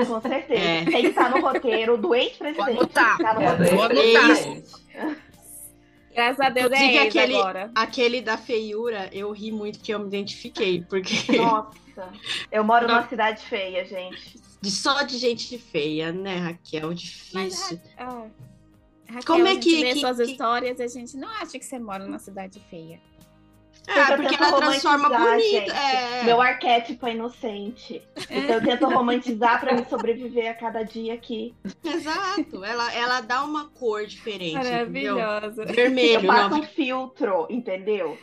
[0.07, 0.61] Com certeza.
[0.61, 0.85] É.
[0.85, 2.75] Tem que estar no roteiro do ex-presidente.
[2.75, 3.19] botar.
[3.19, 3.77] Tá no É, roteiro.
[3.77, 5.17] Vou anotar.
[6.15, 7.71] Graças a Deus é Inclusive, ex aquele- agora.
[7.75, 12.13] Aquele da feiura, eu ri muito que eu me identifiquei, porque Nossa.
[12.51, 14.41] Eu moro numa cidade feia, gente.
[14.61, 16.89] de só de gente feia, né, Raquel?
[16.89, 17.81] Mas, Difícil.
[17.97, 18.27] Ra- ah,
[19.07, 21.29] Raquel, Como é a gente que- vê que- suas que- histórias e a gente não
[21.29, 23.01] acha que você mora numa cidade feia.
[23.87, 25.51] É, eu porque tento ela transforma bonito.
[25.51, 25.71] gente.
[25.71, 26.23] É.
[26.25, 28.03] Meu arquétipo é inocente.
[28.31, 31.55] Então eu tento romantizar pra me sobreviver a cada dia aqui.
[31.85, 32.65] Exato.
[32.65, 34.57] Ela, ela dá uma cor diferente.
[34.57, 35.17] entendeu?
[35.17, 35.63] Maravilhosa.
[35.63, 36.61] Eu Vermelho, passo não.
[36.61, 38.19] um filtro, entendeu?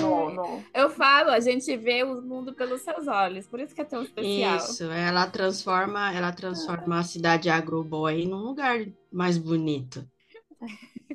[0.00, 0.64] No, no...
[0.72, 4.02] Eu falo, a gente vê o mundo pelos seus olhos, por isso que é tão
[4.02, 4.56] especial.
[4.56, 10.08] Isso, ela transforma, ela transforma a cidade agroboy num lugar mais bonito.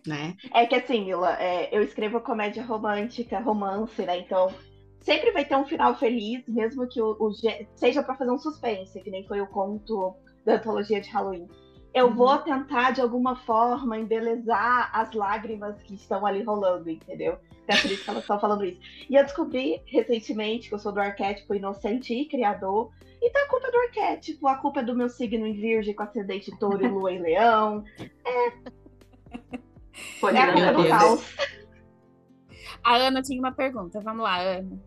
[0.05, 0.35] Né?
[0.53, 4.19] É que assim, Mila, é, eu escrevo comédia romântica, romance, né?
[4.19, 4.51] Então
[5.01, 7.31] sempre vai ter um final feliz, mesmo que o, o
[7.75, 11.47] seja pra fazer um suspense, que nem foi o conto da antologia de Halloween.
[11.93, 12.15] Eu Uhum.
[12.15, 17.37] vou tentar, de alguma forma, embelezar as lágrimas que estão ali rolando, entendeu?
[17.67, 18.79] É por isso que elas estão falando isso.
[19.09, 22.91] E eu descobri recentemente que eu sou do arquétipo inocente e criador.
[23.21, 26.03] Então a culpa é do arquétipo, a culpa é do meu signo em virgem com
[26.03, 27.83] ascendente touro e lua em leão.
[30.19, 31.35] Foi É a culpa do caos.
[32.83, 33.99] A Ana tinha uma pergunta.
[34.01, 34.79] Vamos lá, Ana.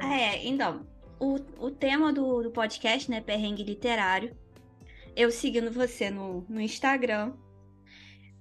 [0.00, 0.86] Ah, é, então,
[1.20, 4.34] o, o tema do, do podcast, né, perrengue literário,
[5.16, 7.32] eu seguindo você no, no Instagram,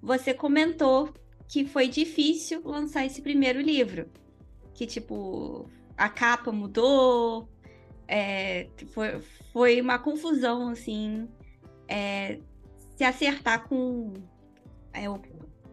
[0.01, 1.13] você comentou
[1.47, 4.09] que foi difícil lançar esse primeiro livro.
[4.73, 7.47] Que, tipo, a capa mudou,
[8.07, 9.19] é, foi,
[9.51, 11.27] foi uma confusão, assim,
[11.87, 12.39] é,
[12.95, 14.13] se acertar com...
[14.93, 15.21] é, o-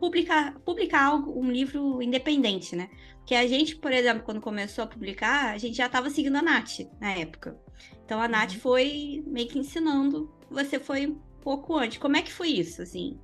[0.00, 2.88] publicar, publicar algo, um livro independente, né?
[3.18, 6.42] Porque a gente, por exemplo, quando começou a publicar, a gente já estava seguindo a
[6.42, 7.56] Nath na época.
[8.04, 11.98] Então a Nath foi meio que ensinando, você foi um pouco antes.
[11.98, 13.20] Como é que foi isso, assim?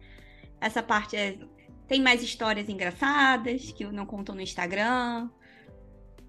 [0.61, 1.39] Essa parte é...
[1.89, 5.31] Tem mais histórias engraçadas que não contam no Instagram?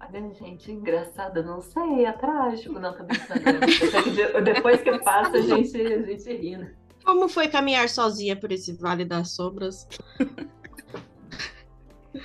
[0.00, 4.44] Olha, gente, engraçado, não sei, é trágico, não, tô brincando.
[4.44, 6.77] Depois que passa, a gente, a gente ri, né?
[7.08, 9.88] Como foi caminhar sozinha por esse Vale das Sombras?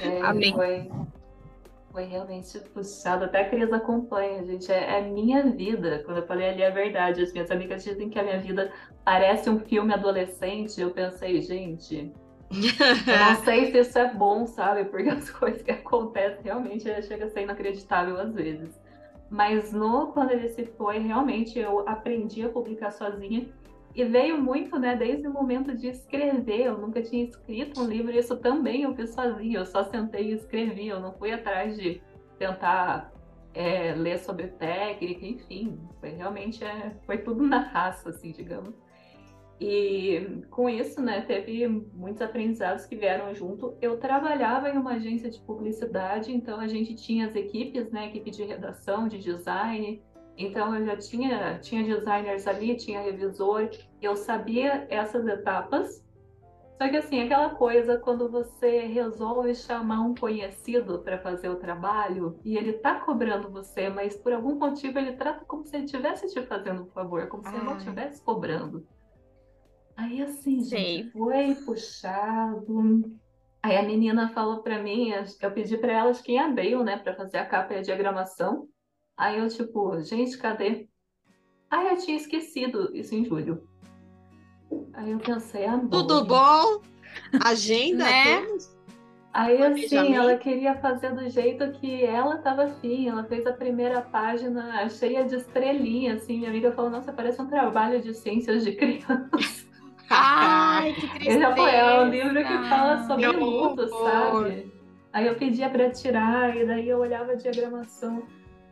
[0.02, 0.54] É, Amém.
[0.54, 0.92] Foi,
[1.90, 3.24] foi realmente puxado.
[3.24, 4.70] Até a Cris acompanha, gente.
[4.70, 6.04] É, é minha vida.
[6.04, 7.24] Quando eu falei ali é verdade.
[7.24, 8.74] As minhas amigas dizem que a minha vida
[9.06, 10.82] parece um filme adolescente.
[10.82, 12.12] Eu pensei, gente,
[12.52, 14.84] eu não sei se isso é bom, sabe?
[14.84, 18.78] Porque as coisas que acontecem realmente chega a ser inacreditável às vezes.
[19.30, 23.48] Mas no quando ele se foi, realmente eu aprendi a publicar sozinha.
[23.96, 26.66] E veio muito, né, desde o momento de escrever.
[26.66, 29.60] Eu nunca tinha escrito um livro, isso também eu fiz sozinha.
[29.60, 30.88] Eu só sentei e escrevi.
[30.88, 32.02] Eu não fui atrás de
[32.40, 33.14] tentar
[33.54, 35.80] é, ler sobre técnica, enfim.
[36.00, 38.74] Foi realmente é, foi tudo na raça, assim, digamos.
[39.60, 43.78] E com isso, né, teve muitos aprendizados que vieram junto.
[43.82, 48.32] Eu trabalhava em uma agência de publicidade, então a gente tinha as equipes, né, equipe
[48.32, 50.02] de redação, de design.
[50.38, 53.70] Então eu já tinha, tinha designers ali, tinha revisor,
[54.02, 56.04] eu sabia essas etapas.
[56.82, 62.40] Só que assim, aquela coisa quando você resolve chamar um conhecido para fazer o trabalho
[62.44, 66.28] e ele tá cobrando você, mas por algum motivo ele trata como se ele estivesse
[66.34, 68.86] te fazendo um favor, como se ele não estivesse cobrando.
[69.96, 73.16] Aí assim, gente, foi puxado.
[73.62, 77.38] Aí a menina falou pra mim, eu pedi pra elas quem abriu, né, pra fazer
[77.38, 78.68] a capa e a diagramação.
[79.18, 80.88] Aí eu, tipo, gente, cadê?
[81.70, 83.68] Aí eu tinha esquecido isso em julho.
[84.94, 86.82] Aí eu pensei, ah, Tudo bom?
[87.44, 88.06] Agenda?
[88.06, 88.48] Né?
[89.34, 93.10] Aí assim, ela queria fazer do jeito que ela tava afim.
[93.10, 96.38] Ela fez a primeira página cheia de estrelinha, assim.
[96.38, 99.68] Minha amiga falou, nossa, parece um trabalho de ciências de criança.
[100.10, 101.40] Ai, que tristeza.
[101.40, 104.44] Já falei, é um livro que fala sobre luto, horror.
[104.44, 104.72] sabe?
[105.12, 108.24] Aí eu pedia pra tirar, e daí eu olhava a diagramação.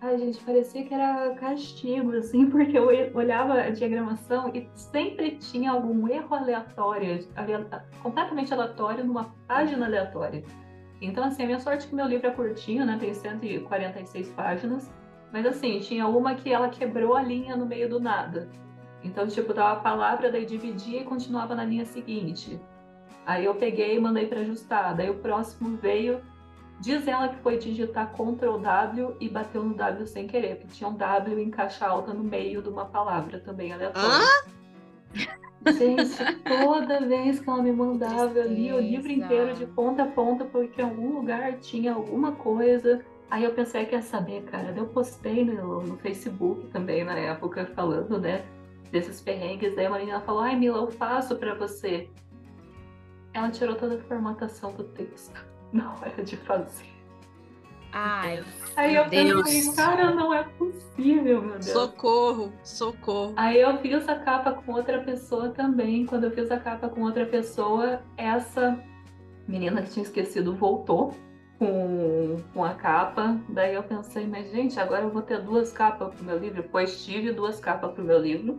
[0.02, 5.72] Ai, gente, parecia que era castigo, assim, porque eu olhava a diagramação e sempre tinha
[5.72, 7.68] algum erro aleatório, ale-
[8.02, 10.44] completamente aleatório, numa página aleatória.
[11.00, 12.98] Então, assim, a minha sorte é que meu livro é curtinho, né?
[13.00, 14.92] Tem 146 páginas.
[15.32, 18.50] Mas, assim, tinha uma que ela quebrou a linha no meio do nada.
[19.04, 22.60] Então, tipo, dava a palavra, daí dividia e continuava na linha seguinte.
[23.26, 24.96] Aí eu peguei e mandei para ajustar.
[24.96, 26.22] Daí o próximo veio.
[26.82, 30.90] Diz ela que foi digitar Ctrl W e bateu no W sem querer, porque tinha
[30.90, 34.26] um W em caixa alta no meio de uma palavra também aleatória.
[35.68, 40.08] Gente, toda vez que ela me mandava, eu lia o livro inteiro de ponta a
[40.08, 43.06] ponta, porque em algum lugar tinha alguma coisa.
[43.30, 44.74] Aí eu pensei, quer saber, cara?
[44.76, 48.44] Eu postei no, no Facebook também na época, falando, né,
[48.92, 49.76] desses perrengues.
[49.76, 52.10] Daí uma menina falou, ai, Mila, eu faço pra você.
[53.36, 56.92] Ela tirou toda a formatação do texto na hora de fazer.
[57.94, 58.42] Ai,
[58.78, 59.44] Aí eu Deus.
[59.44, 61.66] pensei, cara, não é possível, meu Deus.
[61.66, 63.34] Socorro, socorro.
[63.36, 66.06] Aí eu fiz a capa com outra pessoa também.
[66.06, 68.82] Quando eu fiz a capa com outra pessoa, essa
[69.46, 71.14] menina que tinha esquecido voltou
[71.60, 73.38] com, com a capa.
[73.50, 76.64] Daí eu pensei, mas gente, agora eu vou ter duas capas pro meu livro.
[76.72, 78.58] Pois tive duas capas pro meu livro.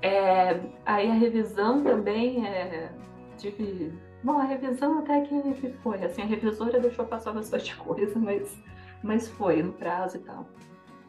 [0.00, 2.92] É, aí a revisão também é,
[3.36, 3.92] tive.
[4.26, 6.02] Bom, a revisão até que, foi.
[6.02, 8.60] Assim, a revisora deixou passar bastante coisa, mas,
[9.00, 10.48] mas foi no prazo e tal.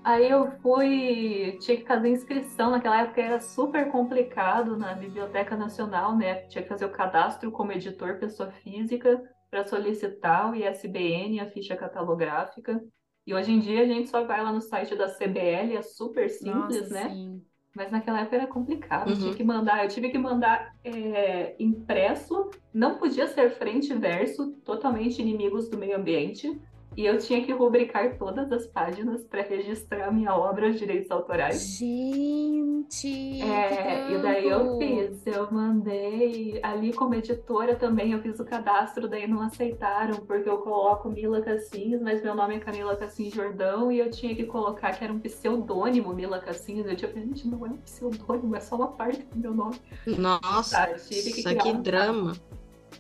[0.04, 6.16] Aí eu fui, tinha que fazer inscrição, naquela época era super complicado na Biblioteca Nacional,
[6.16, 6.44] né?
[6.44, 11.76] Tinha que fazer o cadastro como editor pessoa física para solicitar o ISBN, a ficha
[11.76, 12.80] catalográfica.
[13.26, 16.30] E hoje em dia a gente só vai lá no site da CBL, é super
[16.30, 17.10] simples, nossa, né?
[17.10, 17.42] sim.
[17.78, 19.16] Mas naquela época era complicado, Uhum.
[19.16, 24.54] tinha que mandar, eu tive que mandar é, impresso, não podia ser frente e verso,
[24.66, 26.60] totalmente inimigos do meio ambiente,
[26.98, 31.12] e eu tinha que rubricar todas as páginas para registrar a minha obra os direitos
[31.12, 31.78] autorais.
[31.78, 38.40] Gente, É, que e daí eu fiz, eu mandei ali como editora também, eu fiz
[38.40, 42.96] o cadastro, daí não aceitaram, porque eu coloco Mila Cassins, mas meu nome é Camila
[42.96, 47.14] Cassins Jordão, e eu tinha que colocar que era um pseudônimo Mila Cassins, eu tinha
[47.14, 49.80] gente, não é um pseudônimo, é só uma parte do meu nome.
[50.08, 52.34] Nossa, Tá, que criar que um drama.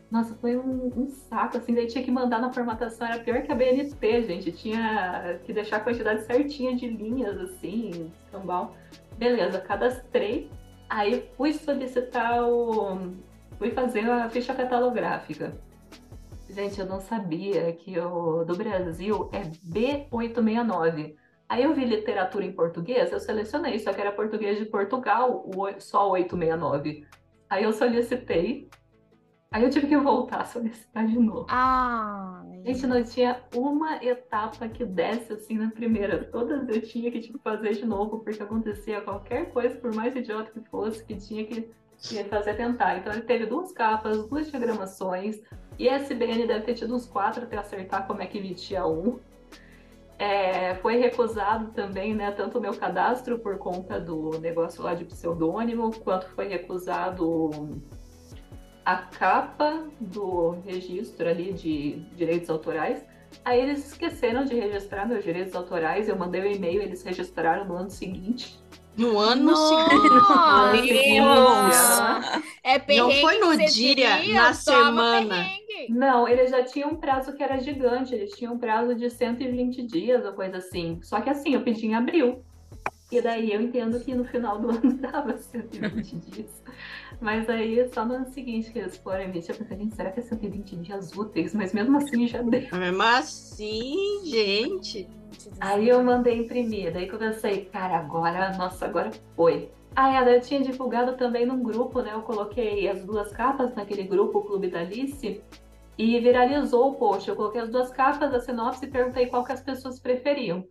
[0.09, 3.51] Nossa, foi um, um saco, assim, daí tinha que mandar na formatação, era pior que
[3.51, 8.73] a BNT, gente, tinha que deixar a quantidade certinha de linhas, assim, escambau.
[9.17, 10.49] Beleza, cadastrei,
[10.89, 13.15] aí fui solicitar o...
[13.57, 15.53] fui fazer a ficha catalográfica.
[16.49, 21.15] Gente, eu não sabia que o do Brasil é B869.
[21.49, 25.45] Aí eu vi literatura em português, eu selecionei, só que era português de Portugal,
[25.79, 27.05] só 869.
[27.49, 28.69] Aí eu solicitei,
[29.49, 31.45] Aí eu tive que voltar a solicitar de novo.
[31.49, 32.61] Ai.
[32.65, 36.25] Gente, não tinha uma etapa que desse assim na primeira.
[36.25, 40.51] Todas eu tinha que tipo, fazer de novo, porque acontecia qualquer coisa, por mais idiota
[40.51, 42.97] que fosse, que tinha que, que fazer tentar.
[42.97, 45.41] Então ele teve duas capas, duas diagramações.
[45.79, 49.17] E SBN deve ter tido uns quatro até acertar como é que emitia um.
[50.19, 55.05] É, foi recusado também, né, tanto o meu cadastro por conta do negócio lá de
[55.05, 57.51] pseudônimo, quanto foi recusado
[58.87, 63.05] a capa do registro ali de direitos autorais.
[63.43, 67.75] Aí eles esqueceram de registrar meus direitos autorais, eu mandei o e-mail, eles registraram no
[67.75, 68.57] ano seguinte.
[68.95, 70.71] No ano Nossa!
[70.77, 71.19] seguinte.
[71.19, 72.41] Nossa!
[72.63, 75.35] É Não foi no dia, diria, na semana.
[75.35, 75.93] perrengue.
[75.93, 79.83] Não, eles já tinham um prazo que era gigante, eles tinham um prazo de 120
[79.83, 80.97] dias ou coisa assim.
[81.03, 82.41] Só que assim, eu pedi em abril.
[83.11, 86.63] E daí eu entendo que no final do ano dava 120 dias.
[87.19, 90.19] Mas aí só no ano seguinte que eles foram emitir, eu pensei, gente, será que
[90.19, 91.53] é 120 dias úteis?
[91.55, 92.67] Mas mesmo assim já deu.
[92.71, 95.09] Mesmo assim, gente.
[95.59, 99.71] Aí eu mandei imprimir, daí que eu pensei, cara, agora, nossa, agora foi.
[99.95, 102.13] Ah, é, eu tinha divulgado também num grupo, né?
[102.13, 105.41] Eu coloquei as duas capas naquele grupo, o Clube da Alice,
[105.97, 107.27] e viralizou o post.
[107.27, 110.63] Eu coloquei as duas capas, a sinopse e perguntei qual que as pessoas preferiam.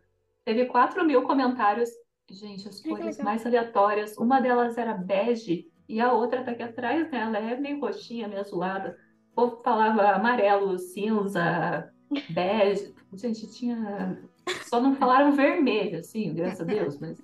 [0.45, 1.91] Teve 4 mil comentários.
[2.31, 3.25] Gente, as que cores legal.
[3.25, 4.17] mais aleatórias.
[4.17, 7.21] Uma delas era bege e a outra tá aqui atrás, né?
[7.21, 8.97] Ela é meio roxinha, meio zoada.
[9.33, 11.93] O povo falava amarelo, cinza,
[12.31, 12.95] bege.
[13.15, 14.21] Gente, tinha.
[14.63, 17.23] Só não falaram vermelho, assim, graças a Deus, mas.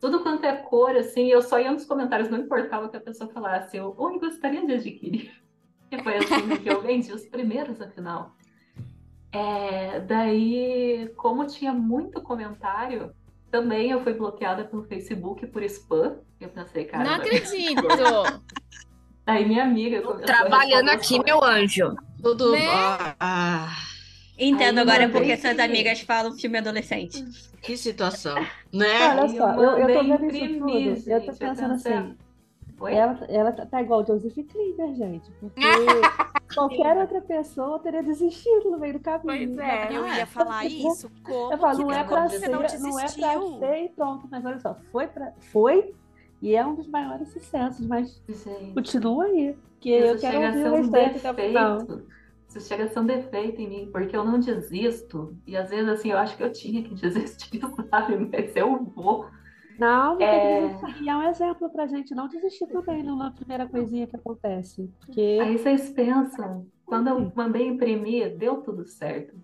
[0.00, 3.00] Tudo quanto é cor, assim, eu só ia nos comentários, não importava o que a
[3.00, 3.76] pessoa falasse.
[3.76, 5.42] Eu, oi, gostaria de adquirir.
[5.90, 8.36] Que foi assim que eu vendi, os primeiros, afinal.
[9.32, 13.12] É, daí, como tinha muito comentário,
[13.50, 16.20] também eu fui bloqueada pelo Facebook por spam.
[16.40, 17.82] Eu pensei, cara, Não acredito.
[19.26, 21.96] Daí minha amiga Trabalhando responder aqui, meu anjo.
[22.22, 22.52] Tudo.
[22.52, 22.66] Né?
[22.66, 23.76] Ah, ah,
[24.38, 27.24] Entendo Aí agora mandei porque suas amigas falam filme adolescente.
[27.60, 28.36] que situação,
[28.72, 29.08] né?
[29.10, 31.10] Olha Aí só, eu eu, eu tô vendo isso imprimir, tudo.
[31.10, 32.16] Eu tô eu pensando pensei, assim,
[32.80, 32.94] Oi?
[32.94, 35.30] ela, ela tá tá igual Joseph Klimber, gente.
[35.32, 35.60] Porque
[36.54, 39.56] qualquer outra pessoa teria desistido no meio do caminho.
[39.56, 39.88] Pois é.
[39.90, 41.10] Eu ia falar isso.
[41.22, 43.88] Como Eu falo, que não é pra você ser, não não, é pra ser e
[43.88, 44.28] pronto.
[44.30, 45.92] Mas olha só, foi, pra, foi
[46.40, 49.56] e é um dos maiores sucessos, mas Gente, continua aí.
[49.72, 51.78] Porque eu isso quero chega a ouvir ser o um restante final.
[51.78, 52.06] defeito.
[52.48, 55.36] Isso chega a ser um defeito em mim, porque eu não desisto.
[55.46, 58.16] E às vezes, assim, eu acho que eu tinha que desistir, sabe?
[58.16, 59.26] Mas eu vou.
[59.78, 60.68] Não, não É.
[60.94, 61.04] que.
[61.04, 64.90] E é um exemplo pra gente não desistir também na primeira coisinha que acontece.
[65.04, 69.36] Porque Aí vocês pensam, quando eu mandei imprimir, deu tudo certo.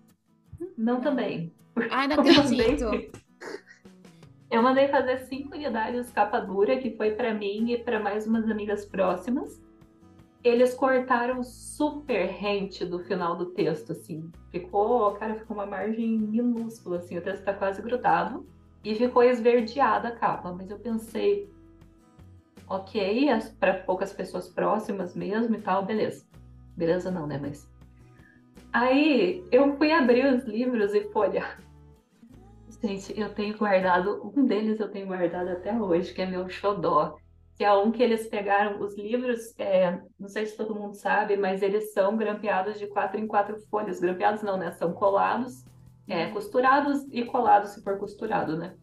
[0.77, 1.53] Não também.
[1.91, 2.85] Ai, não acredito.
[2.85, 3.13] mandei,
[4.55, 8.49] eu mandei fazer cinco unidades capa dura, que foi para mim e para mais umas
[8.49, 9.61] amigas próximas.
[10.45, 14.31] Eles cortaram super rente do final do texto, assim.
[14.51, 17.19] Ficou, cara, ficou uma margem minúscula, assim.
[17.19, 18.47] O texto tá quase grudado.
[18.85, 20.53] E ficou esverdeada a capa.
[20.53, 21.51] Mas eu pensei,
[22.69, 26.27] ok, para poucas pessoas próximas mesmo e tal, beleza.
[26.77, 27.39] Beleza não, né?
[27.41, 27.69] Mas.
[28.73, 31.59] Aí eu fui abrir os livros e folhear.
[32.85, 37.17] Gente, eu tenho guardado, um deles eu tenho guardado até hoje, que é meu xodó.
[37.57, 41.35] Que é um que eles pegaram, os livros, é, não sei se todo mundo sabe,
[41.35, 44.01] mas eles são grampeados de quatro em quatro folhas.
[44.01, 44.71] Grampeados não, né?
[44.73, 45.65] São colados,
[46.07, 48.75] é, costurados e colados se for costurado, né?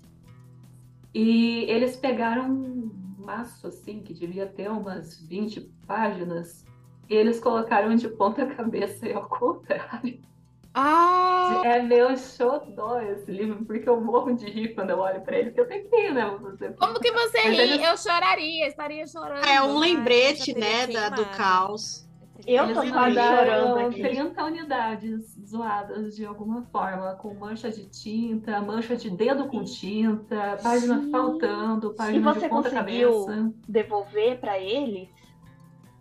[1.13, 6.65] E eles pegaram um maço, assim, que devia ter umas 20 páginas,
[7.07, 10.30] e eles colocaram de ponta cabeça e ao contrário.
[10.73, 11.61] Ah!
[11.65, 15.49] É meu xodó esse livro, porque eu morro de rir quando eu olho pra ele,
[15.49, 16.37] porque eu tenho que rir, né?
[16.41, 17.61] Você Como que você Mas ri?
[17.61, 19.43] eles- Eu choraria, estaria chorando.
[19.45, 22.09] É um Ai, lembrete, né, da, do caos.
[22.47, 24.01] Eu Eles tô quase chorando aqui.
[24.01, 30.57] 30 unidades zoadas de alguma forma, com mancha de tinta, mancha de dedo com tinta,
[30.63, 31.11] página Gente.
[31.11, 33.53] faltando, E página de você ponta conseguiu cabeça.
[33.67, 35.09] devolver pra eles?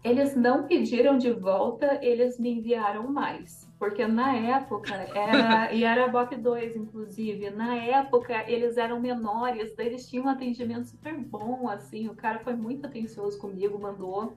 [0.02, 3.68] Eles não pediram de volta, eles me enviaram mais.
[3.80, 9.86] Porque na época era, e era BOP 2, inclusive, na época eles eram menores, daí
[9.86, 14.36] eles tinham um atendimento super bom, assim, o cara foi muito atencioso comigo, mandou.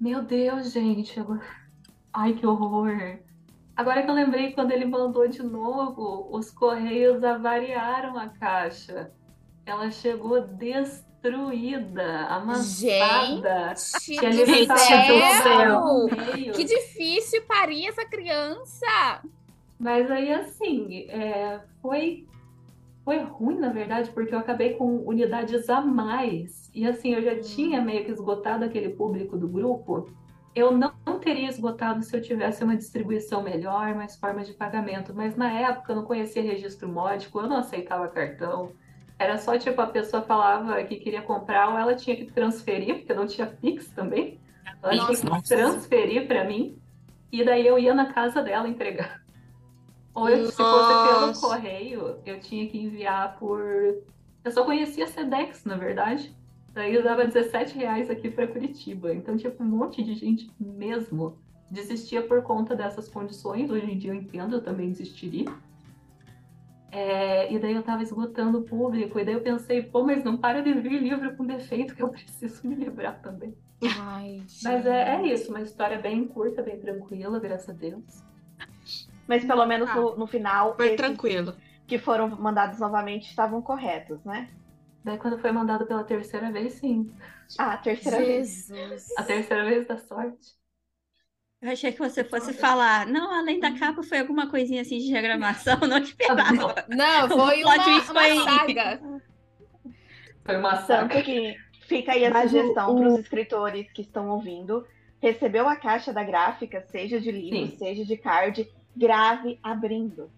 [0.00, 1.40] Meu Deus, gente, agora...
[2.12, 3.20] ai que horror.
[3.76, 9.12] Agora que eu lembrei, quando ele mandou de novo, os correios avariaram a caixa.
[9.64, 10.40] Ela chegou
[11.26, 13.74] destruída, amassada.
[13.74, 14.78] Gente Tinha do levantado
[15.42, 16.52] céu!
[16.54, 19.22] Que difícil parir essa criança!
[19.78, 22.26] Mas aí, assim, é, foi,
[23.04, 26.70] foi ruim, na verdade, porque eu acabei com unidades a mais.
[26.74, 30.08] E, assim, eu já tinha meio que esgotado aquele público do grupo.
[30.54, 35.12] Eu não, não teria esgotado se eu tivesse uma distribuição melhor, mais formas de pagamento.
[35.14, 38.72] Mas, na época, eu não conhecia registro módico, eu não aceitava cartão.
[39.18, 43.14] Era só, tipo, a pessoa falava que queria comprar ou ela tinha que transferir, porque
[43.14, 44.38] não tinha Pix também.
[44.82, 45.56] Ela tinha que Nossa.
[45.56, 46.78] transferir para mim.
[47.32, 49.22] E daí eu ia na casa dela entregar.
[50.14, 51.46] Ou eu, se fosse pelo Nossa.
[51.46, 53.60] correio, eu tinha que enviar por.
[54.44, 56.34] Eu só conhecia Sedex, na verdade.
[56.72, 59.12] Daí eu dava 17 reais aqui para Curitiba.
[59.12, 61.38] Então, tipo, um monte de gente mesmo
[61.70, 63.70] desistia por conta dessas condições.
[63.70, 65.46] Hoje em dia eu entendo, eu também desistiria.
[66.90, 69.18] É, e daí eu tava esgotando o público.
[69.18, 72.08] E daí eu pensei, pô, mas não para de vir livro com defeito que eu
[72.10, 73.54] preciso me livrar também.
[73.98, 78.24] Ai, Mas é, é isso, uma história bem curta, bem tranquila, graças a Deus.
[79.28, 81.54] Mas pelo menos no, no final, Foi tranquilo.
[81.86, 84.48] que foram mandados novamente estavam corretos, né?
[85.04, 87.12] Daí quando foi mandado pela terceira vez, sim.
[87.58, 88.68] Ah, a terceira vez.
[88.68, 89.06] Jesus.
[89.16, 90.56] A terceira vez da sorte.
[91.62, 95.06] Eu achei que você fosse falar, não, além da capa foi alguma coisinha assim de
[95.06, 96.84] diagramação, não esperava.
[96.88, 99.00] Não, foi uma, twist uma foi- saga.
[100.44, 101.08] Foi uma saga.
[101.14, 104.86] Tanto que fica aí a Mas sugestão o- para os escritores que estão ouvindo.
[105.20, 107.76] Recebeu a caixa da gráfica, seja de livro, Sim.
[107.78, 110.30] seja de card, grave abrindo.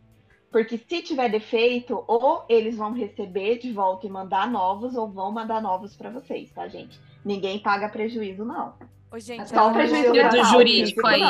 [0.52, 5.30] Porque se tiver defeito, ou eles vão receber de volta e mandar novos, ou vão
[5.32, 6.98] mandar novos para vocês, tá, gente?
[7.24, 8.72] Ninguém paga prejuízo, não.
[9.11, 11.22] Ô, gente, Só do jurídico aí.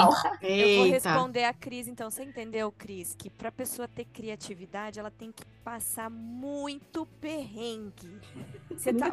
[0.42, 2.10] Eu vou responder a Cris, então.
[2.10, 3.14] Você entendeu, Cris?
[3.14, 8.18] Que pra pessoa ter criatividade, ela tem que passar muito perrengue.
[8.70, 9.10] Você tá.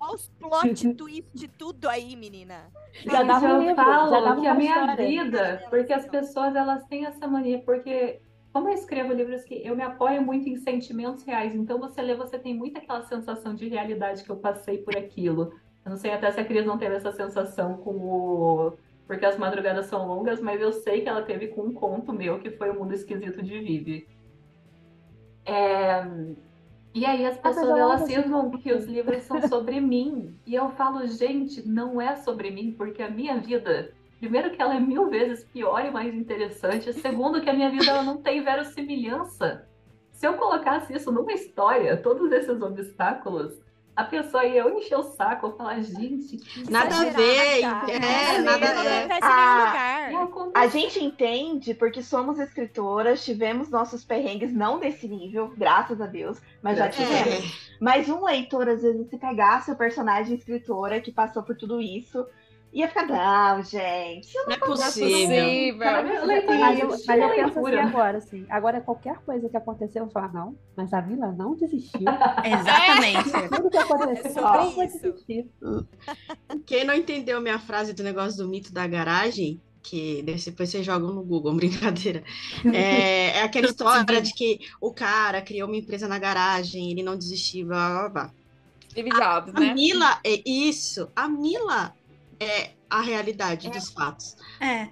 [0.00, 2.70] Olha os plot twist de tudo aí, menina.
[3.04, 5.06] Já Mas dava eu livro, falo já dava que a minha história.
[5.06, 8.20] vida, porque as pessoas elas têm essa mania, porque
[8.52, 12.14] como eu escrevo livros que eu me apoio muito em sentimentos reais, então você lê,
[12.14, 15.52] você tem muito aquela sensação de realidade que eu passei por aquilo.
[15.84, 19.36] Eu não sei até se a Cris não teve essa sensação com o porque as
[19.36, 22.70] madrugadas são longas, mas eu sei que ela teve com um conto meu que foi
[22.70, 24.08] o Mundo Esquisito de Vivi.
[25.46, 26.04] É,
[26.94, 30.40] E aí as pessoas elas cismam que os livros são sobre mim.
[30.46, 34.76] E eu falo, gente, não é sobre mim, porque a minha vida, primeiro que ela
[34.76, 38.42] é mil vezes pior e mais interessante, segundo que a minha vida ela não tem
[38.44, 39.68] verossimilhança.
[40.12, 43.60] Se eu colocasse isso numa história, todos esses obstáculos,
[43.96, 48.38] a pessoa ia eu encher o saco, eu falar, gente, que Nada a ver, é,
[48.38, 48.98] Não nada não é.
[49.04, 50.50] acontece em Ah, nenhum que lugar.
[50.54, 56.40] A gente entende porque somos escritoras, tivemos nossos perrengues, não desse nível, graças a Deus,
[56.62, 57.74] mas já a tivemos.
[57.80, 62.26] Mas um leitor, às vezes, se pegasse o personagem escritora que passou por tudo isso,
[62.74, 64.34] ia ficar, não, gente.
[64.34, 65.76] Não é Não é possível.
[65.78, 68.46] Mas eu, mas eu penso assim agora, assim.
[68.50, 72.00] Agora, qualquer coisa que aconteceu, eu falo, não, mas a Vila não desistiu.
[72.44, 73.48] Exatamente.
[73.54, 74.98] Tudo que aconteceu, É não foi isso.
[75.00, 75.46] desistir.
[76.66, 81.12] Quem não entendeu minha frase do negócio do mito da garagem, que depois vocês jogam
[81.12, 82.24] no Google, brincadeira.
[82.72, 87.16] É, é aquela história de que o cara criou uma empresa na garagem, ele não
[87.16, 88.30] desistiu, blá blá blá.
[88.90, 89.74] Steve Jobs, A né?
[89.74, 91.10] Mila é isso.
[91.16, 91.92] A Mila
[92.44, 94.36] é a realidade dos fatos.
[94.60, 94.88] É.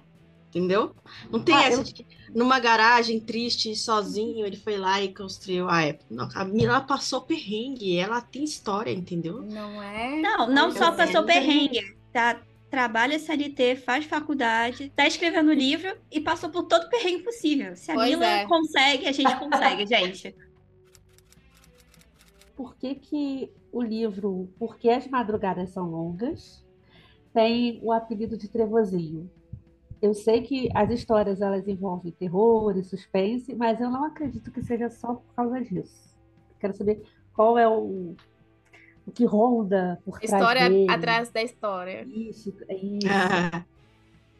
[0.49, 0.95] Entendeu?
[1.31, 5.13] Não tem Ah, essa eu- de que numa garagem triste, sozinho, ele foi lá e
[5.13, 6.05] construiu a Apple.
[6.11, 9.41] Não, a Mila passou perrengue, ela tem história, entendeu?
[9.41, 10.19] Não é?
[10.21, 11.05] Não, não Eu só sei.
[11.05, 11.97] passou perrengue.
[12.11, 12.39] Tá,
[12.69, 17.75] trabalha CLT, faz faculdade, tá escrevendo livro e passou por todo perrengue possível.
[17.75, 18.45] Se a Pois Mila é.
[18.45, 20.35] consegue, a gente consegue, gente.
[22.55, 26.62] Por que, que o livro Por que as Madrugadas São Longas
[27.33, 29.29] tem o apelido de Trevozinho?
[30.03, 34.61] eu sei que as histórias elas envolvem terror e suspense, mas eu não acredito que
[34.61, 36.13] seja só por causa disso.
[36.59, 37.01] Quero saber
[37.33, 38.13] qual é o,
[39.07, 40.91] o que ronda por trás História dele.
[40.91, 42.03] atrás da história.
[42.05, 43.07] Isso, é isso.
[43.09, 43.63] Ah,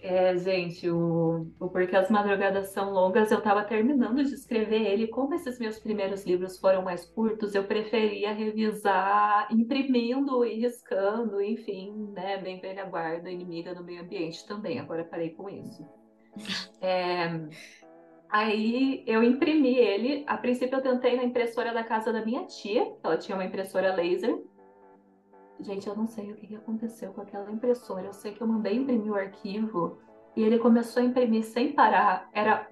[0.06, 5.08] É, gente, o, o Porque as Madrugadas São Longas, eu estava terminando de escrever ele.
[5.08, 12.12] Como esses meus primeiros livros foram mais curtos, eu preferia revisar imprimindo e riscando, enfim,
[12.14, 12.38] né?
[12.38, 14.78] Bem velha guarda, inimiga no meio ambiente também.
[14.78, 15.88] Agora parei com isso.
[16.82, 17.39] É,
[18.30, 20.26] aí eu imprimi ele.
[20.28, 23.95] A princípio eu tentei na impressora da casa da minha tia, ela tinha uma impressora
[23.95, 24.38] laser.
[25.60, 28.08] Gente, eu não sei o que que aconteceu com aquela impressora.
[28.08, 29.97] Eu sei que eu mandei imprimir o arquivo
[30.36, 32.30] e ele começou a imprimir sem parar.
[32.34, 32.68] Era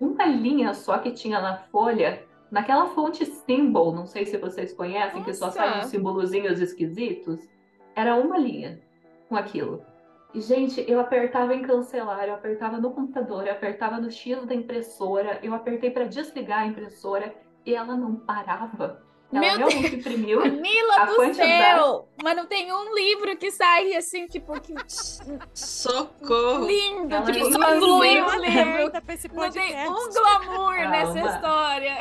[0.00, 5.22] uma linha só que tinha na folha, naquela fonte symbol, não sei se vocês conhecem,
[5.22, 5.58] que só Nossa!
[5.58, 7.48] saem uns simbolozinhos esquisitos.
[7.94, 8.80] Era uma linha
[9.28, 9.84] com aquilo.
[10.32, 14.54] E, gente, eu apertava em cancelar, eu apertava no computador, eu apertava no X da
[14.54, 17.34] impressora, eu apertei para desligar a impressora
[17.66, 19.02] e ela não parava.
[19.32, 20.40] Ela Meu realmente imprimiu.
[20.60, 22.08] Mila do quantidade- céu!
[22.22, 24.74] Mas não tem um livro que sai assim, tipo, que
[25.54, 26.66] socorro!
[26.66, 28.92] lindo, Ela só flui o livro.
[29.34, 30.90] Não tem um glamour Calma.
[30.90, 31.98] nessa história.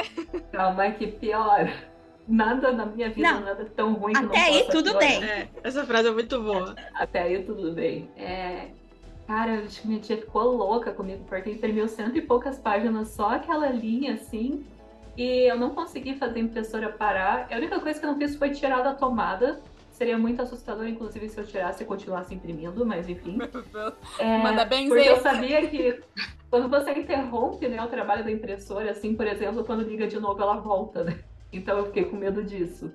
[0.51, 1.71] Calma que pior.
[2.27, 3.41] Nada na minha vida, Não.
[3.41, 5.07] nada tão ruim que não Até aí possa tudo piorar.
[5.07, 5.23] bem.
[5.23, 6.75] É, essa frase é muito boa.
[6.93, 8.09] Até aí tudo bem.
[8.17, 8.67] É,
[9.25, 13.29] Cara, acho que minha tia ficou louca comigo, porque imprimiu cento e poucas páginas, só
[13.29, 14.65] aquela linha assim.
[15.19, 17.49] E eu não consegui fazer a impressora parar.
[17.51, 19.61] A única coisa que eu não fiz foi tirar da tomada.
[19.91, 23.37] Seria muito assustador, inclusive, se eu tirasse e continuasse imprimindo, mas enfim.
[24.17, 26.01] É, Manda bem porque eu sabia que
[26.49, 30.41] quando você interrompe né, o trabalho da impressora, assim, por exemplo, quando liga de novo,
[30.41, 31.19] ela volta, né?
[31.51, 32.89] Então eu fiquei com medo disso.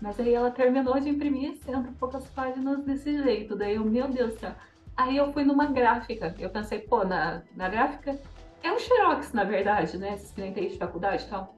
[0.00, 3.54] Mas aí ela terminou de imprimir cento e poucas páginas desse jeito.
[3.54, 4.50] Daí eu, meu Deus do céu.
[4.96, 6.34] Aí eu fui numa gráfica.
[6.40, 8.18] Eu pensei, pô, na, na gráfica
[8.64, 10.14] é um xerox, na verdade, né?
[10.14, 11.54] Esses que nem tem de faculdade e tal.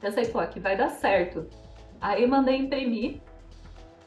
[0.00, 1.46] Pensei, pô, aqui vai dar certo.
[2.00, 3.20] Aí mandei imprimir.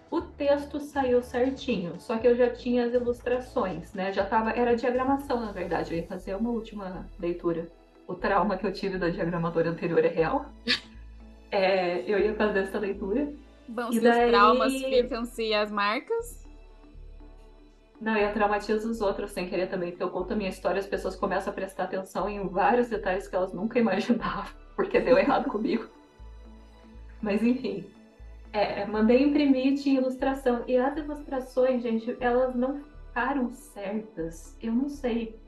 [0.09, 4.11] O texto saiu certinho, só que eu já tinha as ilustrações, né?
[4.11, 5.93] Já tava, era diagramação, na verdade.
[5.93, 7.69] Eu ia fazer uma última leitura.
[8.07, 10.45] O trauma que eu tive da diagramadora anterior é real.
[11.53, 13.29] É, eu ia fazer essa leitura.
[13.67, 16.47] Vão E se os daí- traumas, ficam-se as marcas.
[17.99, 20.79] Não, e eu traumatizo os outros sem querer também, porque eu conto a minha história,
[20.79, 24.49] as pessoas começam a prestar atenção em vários detalhes que elas nunca imaginavam,
[24.81, 25.87] porque deu errado comigo.
[27.21, 27.85] Mas enfim.
[28.51, 30.63] É, mandei imprimir tinha ilustração.
[30.67, 34.57] E as ilustrações, gente, elas não ficaram certas.
[34.61, 35.39] Eu não sei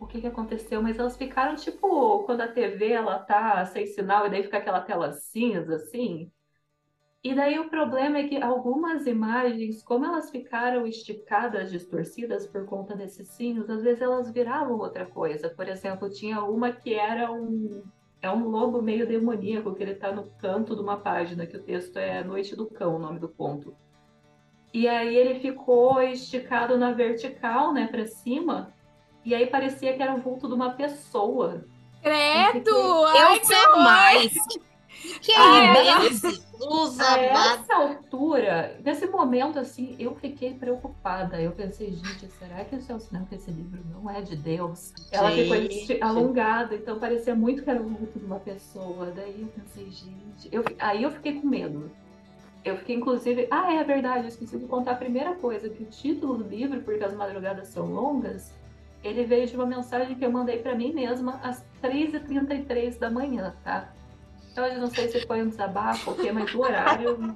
[0.00, 4.26] o que, que aconteceu, mas elas ficaram tipo quando a TV ela tá sem sinal
[4.26, 6.32] e daí fica aquela tela cinza, assim.
[7.22, 12.94] E daí o problema é que algumas imagens, como elas ficaram esticadas, distorcidas por conta
[12.94, 15.48] desses cinhos, às vezes elas viravam outra coisa.
[15.48, 17.82] Por exemplo, tinha uma que era um
[18.24, 21.62] é um lobo meio demoníaco que ele tá no canto de uma página, que o
[21.62, 23.76] texto é Noite do Cão, o nome do conto.
[24.72, 28.72] E aí ele ficou esticado na vertical, né, para cima,
[29.26, 31.66] e aí parecia que era o vulto de uma pessoa.
[32.02, 32.70] Credo!
[32.70, 34.32] Eu Ai, Eu que sei mais.
[35.20, 36.00] Que Ah?
[36.60, 41.40] Usa A essa altura, nesse momento, assim, eu fiquei preocupada.
[41.40, 44.36] Eu pensei, gente, será que isso é o sinal que esse livro não é de
[44.36, 44.92] Deus?
[45.12, 45.74] Ela ficou Gente.
[45.80, 49.12] esti- alongada, então parecia muito que era o vulto de uma pessoa.
[49.14, 50.48] Daí eu pensei, gente.
[50.50, 51.90] Eu, aí eu fiquei com medo.
[52.64, 53.46] Eu fiquei, inclusive.
[53.50, 56.80] Ah, é verdade, eu esqueci de contar a primeira coisa: que o título do livro,
[56.80, 58.54] Porque as Madrugadas São Longas,
[59.02, 63.54] ele veio de uma mensagem que eu mandei pra mim mesma às 3h33 da manhã,
[63.62, 63.92] tá?
[64.54, 67.34] Então, eu não sei se foi um desabafo ou o quê, mas o horário.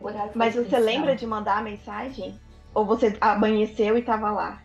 [0.00, 0.82] o horário foi Mas você especial.
[0.82, 2.40] lembra de mandar a mensagem?
[2.72, 4.62] Ou você amanheceu e tava lá?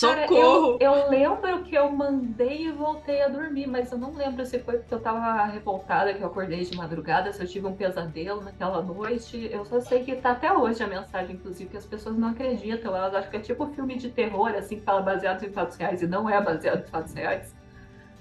[0.00, 0.78] Cara, Socorro!
[0.80, 4.60] eu, eu lembro que eu mandei e voltei a dormir, mas eu não lembro se
[4.60, 8.40] foi porque eu tava revoltada que eu acordei de madrugada, se eu tive um pesadelo
[8.40, 9.50] naquela noite.
[9.52, 12.94] Eu só sei que tá até hoje a mensagem, inclusive, que as pessoas não acreditam.
[12.96, 16.00] Elas acham que é tipo filme de terror, assim, que fala baseado em fatos reais,
[16.00, 17.52] e não é baseado em fatos reais.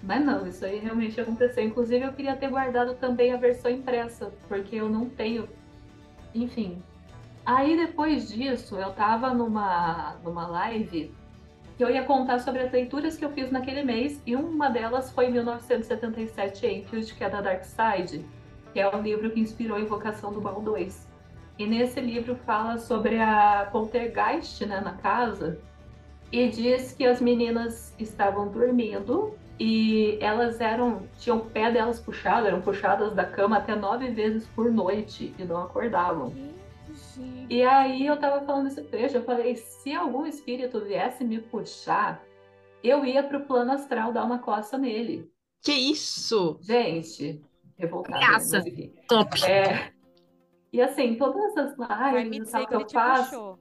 [0.04, 1.64] Mas não, isso aí realmente aconteceu.
[1.64, 5.48] Inclusive, eu queria ter guardado também a versão impressa, porque eu não tenho.
[6.36, 6.84] Enfim.
[7.46, 11.14] Aí depois disso, eu tava numa, numa live
[11.78, 15.12] que eu ia contar sobre as leituras que eu fiz naquele mês, e uma delas
[15.12, 18.26] foi 1977 Enfield, que é da Dark Side,
[18.74, 21.08] que é um livro que inspirou a Invocação do Mal 2.
[21.58, 25.60] E nesse livro fala sobre a poltergeist né, na casa,
[26.32, 32.48] e diz que as meninas estavam dormindo e elas eram tinham o pé delas puxado,
[32.48, 36.34] eram puxadas da cama até nove vezes por noite e não acordavam.
[37.50, 42.24] E aí eu tava falando esse trecho, eu falei, se algum espírito viesse me puxar,
[42.84, 45.32] eu ia pro plano astral dar uma coça nele.
[45.62, 46.58] Que isso?
[46.62, 47.42] Gente,
[47.78, 48.20] revoltada.
[48.20, 48.28] né?
[48.28, 48.58] Graça.
[48.58, 48.94] Mas, enfim.
[49.08, 49.46] Top.
[49.46, 49.94] É,
[50.74, 53.30] e assim, todas as lives que eu faço.
[53.30, 53.60] puxou.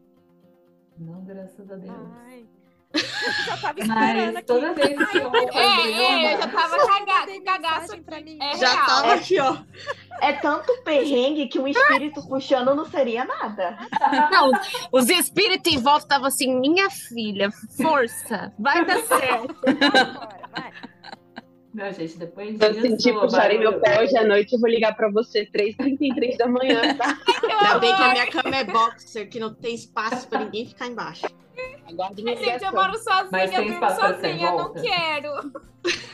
[0.99, 1.95] Não, graças a Deus.
[2.25, 2.32] Ai.
[2.95, 4.47] Eu já tava esperando Mas aqui.
[4.47, 8.39] toda vez que eu É, é, eu já tava mandei cagaço pra mim.
[8.41, 8.87] É Já real.
[8.87, 9.57] tava aqui, ó.
[10.21, 13.79] É tanto perrengue que um espírito puxando não seria nada.
[14.31, 14.51] Não,
[14.93, 19.55] os espíritos em volta estavam assim, minha filha, força, vai dar certo.
[19.67, 20.73] Agora, vai.
[21.75, 25.11] Não, gente, depois eu sentir puxarem meu pé hoje à noite, eu vou ligar pra
[25.11, 27.19] você 3h33 da manhã, tá?
[27.43, 30.87] Ainda bem que a minha cama é boxer, que não tem espaço pra ninguém ficar
[30.87, 31.25] embaixo.
[31.93, 34.81] Aguarde minha Gente, eu moro sozinha, Mas tem eu você sozinha, eu não volta?
[34.83, 35.29] quero.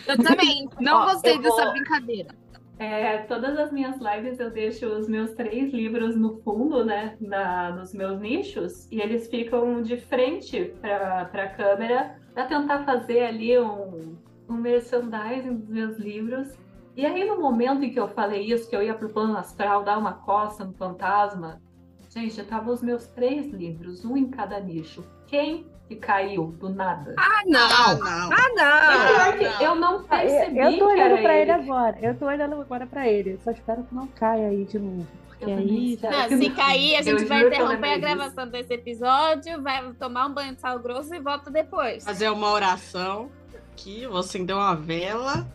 [0.06, 0.68] Eu também.
[0.80, 2.34] Não Ó, gostei eu dessa vou- brincadeira.
[2.78, 7.72] É, todas as minhas lives eu deixo os meus três livros no fundo, né, na,
[7.72, 13.58] nos meus nichos, e eles ficam de frente para a câmera para tentar fazer ali
[13.58, 14.16] um,
[14.48, 16.56] um merchandising dos meus livros.
[16.96, 19.82] E aí, no momento em que eu falei isso, que eu ia pro plano astral
[19.82, 21.60] dar uma coça no fantasma,
[22.08, 25.04] gente, estavam os meus três livros, um em cada nicho.
[25.28, 27.14] Quem que caiu do nada?
[27.16, 27.98] Ah, Ah, não.
[27.98, 28.30] não.
[28.32, 29.56] Ah, não.
[29.56, 31.52] Que eu não Ah, eu- percebi eu tô olhando pra ele ele.
[31.52, 31.98] agora.
[32.02, 33.38] Eu tô olhando agora pra ele.
[33.44, 35.06] Só espero que não caia aí de novo.
[35.28, 35.98] Porque também aí.
[36.02, 40.26] Não, se cair, a Eu gente vai eu interromper a gravação desse episódio, vai tomar
[40.26, 42.04] um banho de sal grosso e volta depois.
[42.04, 43.30] Fazer uma oração
[43.72, 45.46] aqui, vou acender uma vela.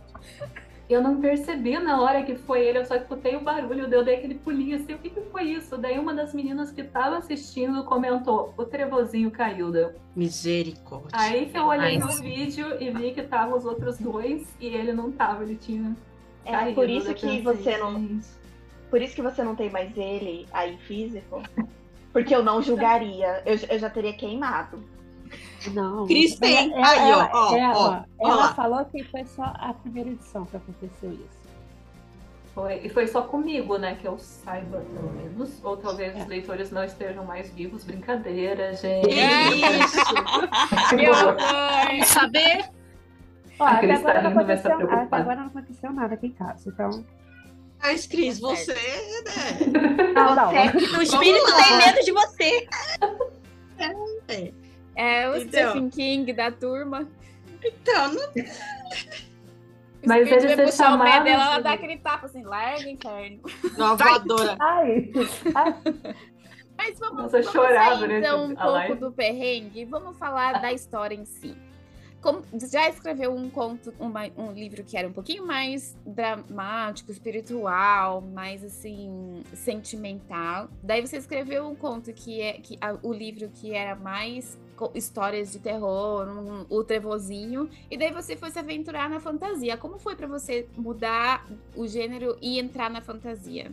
[0.94, 4.16] Eu não percebi na hora que foi ele, eu só escutei o barulho, eu dei
[4.16, 5.76] aquele pulinho assim, o que, que foi isso?
[5.78, 9.72] Daí uma das meninas que estava assistindo comentou, o trevozinho caiu.
[9.72, 9.92] Deu.
[10.16, 11.10] Misericórdia.
[11.14, 14.68] Aí que eu olhei Mas- no vídeo e vi que estavam os outros dois e
[14.68, 15.96] ele não tava, ele tinha
[16.46, 16.76] É caído.
[16.76, 18.00] por isso que você não.
[18.00, 18.28] "Gente,
[18.90, 21.42] Por isso que você não tem mais ele aí físico.
[22.12, 23.42] Porque eu não julgaria.
[23.44, 24.84] Eu, eu já teria queimado.
[25.72, 26.06] Não.
[26.08, 26.74] Cris tem.
[26.74, 30.10] Ela- Aí, ó, ela- ó, ela- ó, ó ela falou que foi só a primeira
[30.10, 31.44] edição que aconteceu isso.
[32.54, 35.60] Foi, e foi só comigo, né, que eu saiba, pelo menos.
[35.64, 36.20] Ou talvez É.
[36.20, 37.84] os leitores não estejam mais vivos.
[37.84, 39.08] Brincadeira, gente.
[39.10, 40.96] Isso.
[40.96, 41.38] Meu amor.
[42.06, 42.66] Saber?
[43.60, 46.32] Ó, A até Cris tá agora, não aconteceu, até agora não aconteceu nada aqui em
[46.32, 46.70] casa.
[46.70, 47.04] Então.
[47.82, 50.14] Mas, Cris, Tá você, né?
[50.14, 50.52] Não, não.
[50.52, 52.68] Você- O espírito tem medo de você.
[53.80, 54.54] É
[55.30, 55.50] o Então.
[55.72, 57.08] Stephen King da turma.
[57.64, 58.22] Então, não
[60.04, 62.90] O Mas ele se puxar o pé chamava dela, ela dá aquele tapa assim, larga
[62.90, 63.40] inferno.
[63.78, 64.58] não, voadora.
[64.60, 65.12] Ai,
[65.56, 65.76] ai,
[66.78, 68.96] Mas vamos, Nossa, vamos chorava, sair, né, então um pouco live.
[68.96, 71.56] do perrengue e vamos falar da história em si.
[72.20, 72.42] Como,
[72.72, 78.64] já escreveu um conto, uma- um livro que era um pouquinho mais dramático, espiritual, mais
[78.64, 80.68] assim, sentimental.
[80.82, 84.58] Daí você escreveu um conto que é que, a- o livro que era mais
[84.96, 89.78] histórias de terror, um- o trevozinho, e daí você foi se aventurar na fantasia.
[89.78, 91.46] Como foi pra você mudar
[91.76, 93.72] o gênero e entrar na fantasia?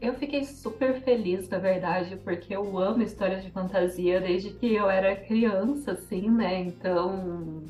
[0.00, 4.88] Eu fiquei super feliz, na verdade, porque eu amo histórias de fantasia desde que eu
[4.90, 6.58] era criança, assim, né?
[6.60, 7.64] Então,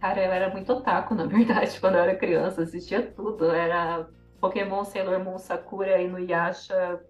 [0.00, 3.50] cara, eu era muito otaku, na verdade, quando eu era criança, assistia tudo.
[3.50, 4.08] Era
[4.40, 7.00] Pokémon, Sailor Moon, Sakura, Inuyasha,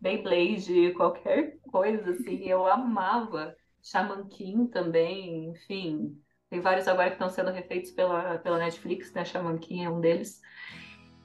[0.00, 2.44] Beyblade, qualquer coisa, assim.
[2.48, 3.56] Eu amava.
[3.90, 6.20] Shaman King também, enfim.
[6.50, 9.24] Tem vários agora que estão sendo refeitos pela, pela Netflix, né?
[9.24, 10.40] Shaman King é um deles.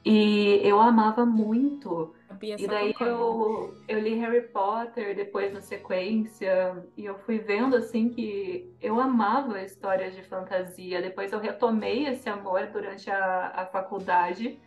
[0.05, 2.13] E eu amava muito.
[2.55, 8.09] E daí eu, eu li Harry Potter depois na sequência, e eu fui vendo assim
[8.09, 11.01] que eu amava histórias de fantasia.
[11.01, 14.59] Depois eu retomei esse amor durante a, a faculdade.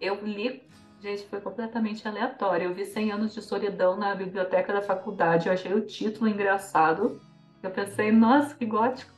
[0.00, 0.68] Eu li,
[1.00, 2.66] gente, foi completamente aleatório.
[2.70, 5.48] Eu vi 100 anos de solidão na biblioteca da faculdade.
[5.48, 7.20] Eu achei o título engraçado.
[7.66, 9.12] Eu pensei, nossa, que gótico.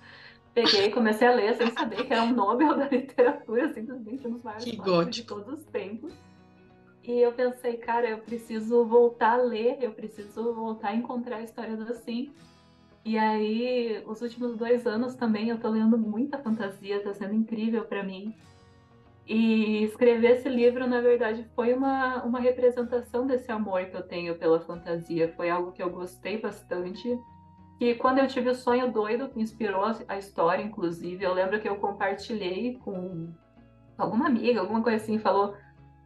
[0.55, 4.43] Peguei comecei a ler sem saber que era um Nobel da literatura, simplesmente um dos
[4.43, 5.35] maiores Que clássicos de gótico.
[5.35, 6.13] todos os tempos.
[7.05, 11.81] E eu pensei, cara, eu preciso voltar a ler, eu preciso voltar a encontrar histórias
[11.89, 12.33] assim.
[13.05, 17.85] E aí, os últimos dois anos também eu tô lendo muita fantasia, tá sendo incrível
[17.85, 18.35] para mim.
[19.27, 24.35] E escrever esse livro, na verdade, foi uma, uma representação desse amor que eu tenho
[24.37, 25.33] pela fantasia.
[25.37, 27.19] Foi algo que eu gostei bastante.
[27.81, 31.61] E quando eu tive o sonho doido que inspirou a- a história, inclusive, eu lembro
[31.61, 33.33] que eu compartilhei com
[33.97, 35.55] alguma amiga, alguma coisa assim, falou: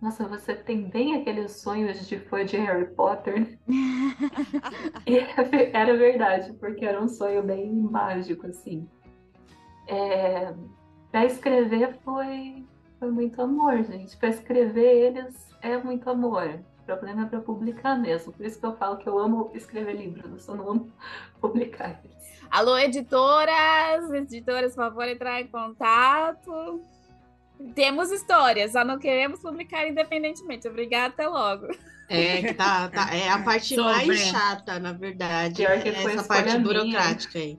[0.00, 3.58] Nossa, você tem bem aqueles sonhos de fã de Harry Potter.
[5.06, 5.18] e
[5.72, 8.88] era verdade, porque era um sonho bem mágico, assim.
[9.86, 10.52] É,
[11.10, 12.66] para escrever foi,
[12.98, 14.16] foi muito amor, gente.
[14.16, 16.60] Para escrever eles é muito amor.
[16.82, 18.32] O problema é para publicar mesmo.
[18.32, 20.92] Por isso que eu falo que eu amo escrever livros, eu só não amo
[21.40, 22.42] publicar eles.
[22.50, 24.10] Alô, editoras!
[24.12, 26.82] Editoras, por favor, entrar em contato.
[27.74, 30.66] Temos histórias, só não queremos publicar independentemente.
[30.66, 31.68] Obrigada, até logo.
[32.08, 34.06] É, que tá, tá, é a parte Sobre.
[34.06, 35.54] mais chata, na verdade.
[35.54, 36.60] Pior que é foi essa parte minha.
[36.60, 37.58] burocrática aí.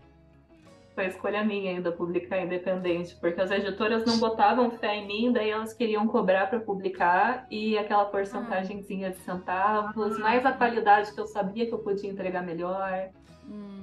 [0.95, 5.49] Foi escolha minha ainda publicar independente, porque as editoras não botavam fé em mim, daí
[5.49, 11.25] elas queriam cobrar para publicar e aquela porcentagemzinha de centavos, mais a qualidade que eu
[11.25, 13.09] sabia que eu podia entregar melhor.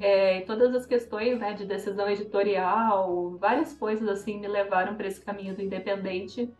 [0.00, 5.06] É, e todas as questões né, de decisão editorial, várias coisas assim me levaram para
[5.06, 6.50] esse caminho do independente.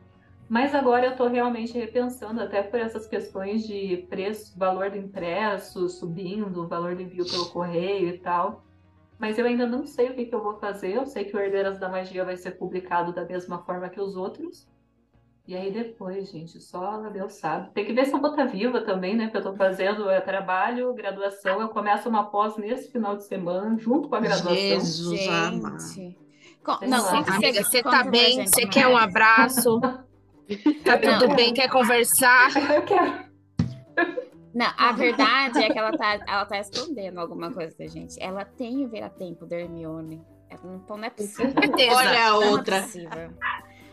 [0.46, 5.88] Mas agora eu estou realmente repensando, até por essas questões de preço, valor do impresso
[5.88, 8.64] subindo, o valor do envio pelo correio e tal.
[9.20, 10.94] Mas eu ainda não sei o que, que eu vou fazer.
[10.96, 14.16] Eu sei que o Herdeiras da Magia vai ser publicado da mesma forma que os
[14.16, 14.66] outros.
[15.46, 17.70] E aí depois, gente, só Deus sabe.
[17.74, 19.24] Tem que ver se eu vou estar viva também, né?
[19.24, 21.60] Porque eu tô fazendo é, trabalho, graduação.
[21.60, 24.54] Eu começo uma pós nesse final de semana, junto com a graduação.
[24.54, 25.76] Jesus amado.
[26.88, 28.36] Não, Amiga, você tá pra bem?
[28.36, 29.80] gente Você quer um abraço?
[30.84, 31.54] Tá tudo bem?
[31.54, 32.50] Quer conversar?
[32.74, 33.30] Eu quero.
[34.54, 38.20] Não, a verdade é que ela tá, ela tá escondendo alguma coisa da gente.
[38.22, 40.20] Ela tem o ver-a-tempo da Hermione.
[40.64, 41.52] Não, então não é possível.
[41.94, 42.82] Olha a Não é outra.
[42.82, 43.30] possível.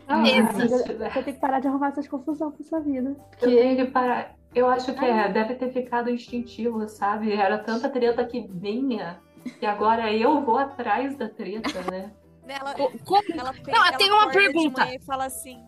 [0.08, 3.14] Ah, Amiga, Você tem que parar de arrumar essas confusões pra sua vida.
[3.38, 4.34] Que parar.
[4.54, 7.32] Eu acho que é, deve ter ficado instintivo, sabe?
[7.32, 9.20] Era tanta treta que vinha.
[9.60, 12.10] E agora eu vou atrás da treta, né?
[12.48, 14.80] Ela, Co- como- ela, Não, ela tem uma pergunta.
[14.82, 15.62] De manhã e fala assim.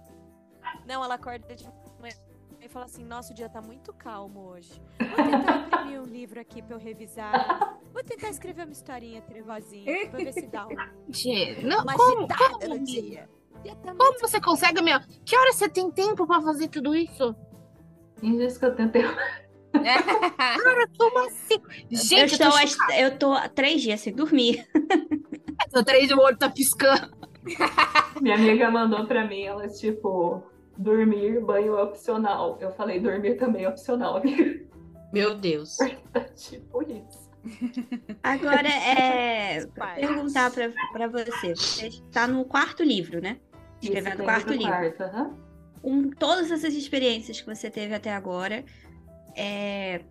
[0.88, 1.76] Não, ela acorda de manhã
[2.71, 4.81] fala assim: Nossa, o dia tá muito calmo hoje.
[4.99, 7.79] Vou tentar imprimir um livro aqui pra eu revisar.
[7.93, 10.77] Vou tentar escrever uma historinha trevozinha pra ver se dá um-
[11.12, 13.29] Gente, não, uma como, como, no dia.
[13.62, 14.99] Dia tá Como você consegue, meu?
[15.25, 17.35] Que hora você tem tempo pra fazer tudo isso?
[18.23, 19.03] E diz que eu tentei.
[19.73, 21.55] Cara, como assim?
[21.91, 22.57] Eu Gente, eu estou, tô,
[22.93, 24.66] há- eu tô há três dias sem dormir.
[24.73, 25.85] chocada.
[25.85, 27.11] três de olho tá piscando.
[28.21, 30.43] Minha amiga mandou pra mim, ela, tipo,
[30.77, 32.59] dormir, banho é opcional.
[32.61, 34.61] Eu falei, dormir também é opcional, amiga.
[35.12, 35.77] Meu Deus.
[36.37, 37.31] tipo isso.
[38.23, 39.66] Agora, é.
[39.97, 41.55] Perguntar pra, pra você.
[41.55, 43.39] Você está no quarto livro, né?
[43.83, 44.68] Escrevendo o quarto livro.
[44.68, 45.37] quarto.
[45.83, 48.62] Com todas essas experiências que você teve até agora,
[49.35, 50.03] é,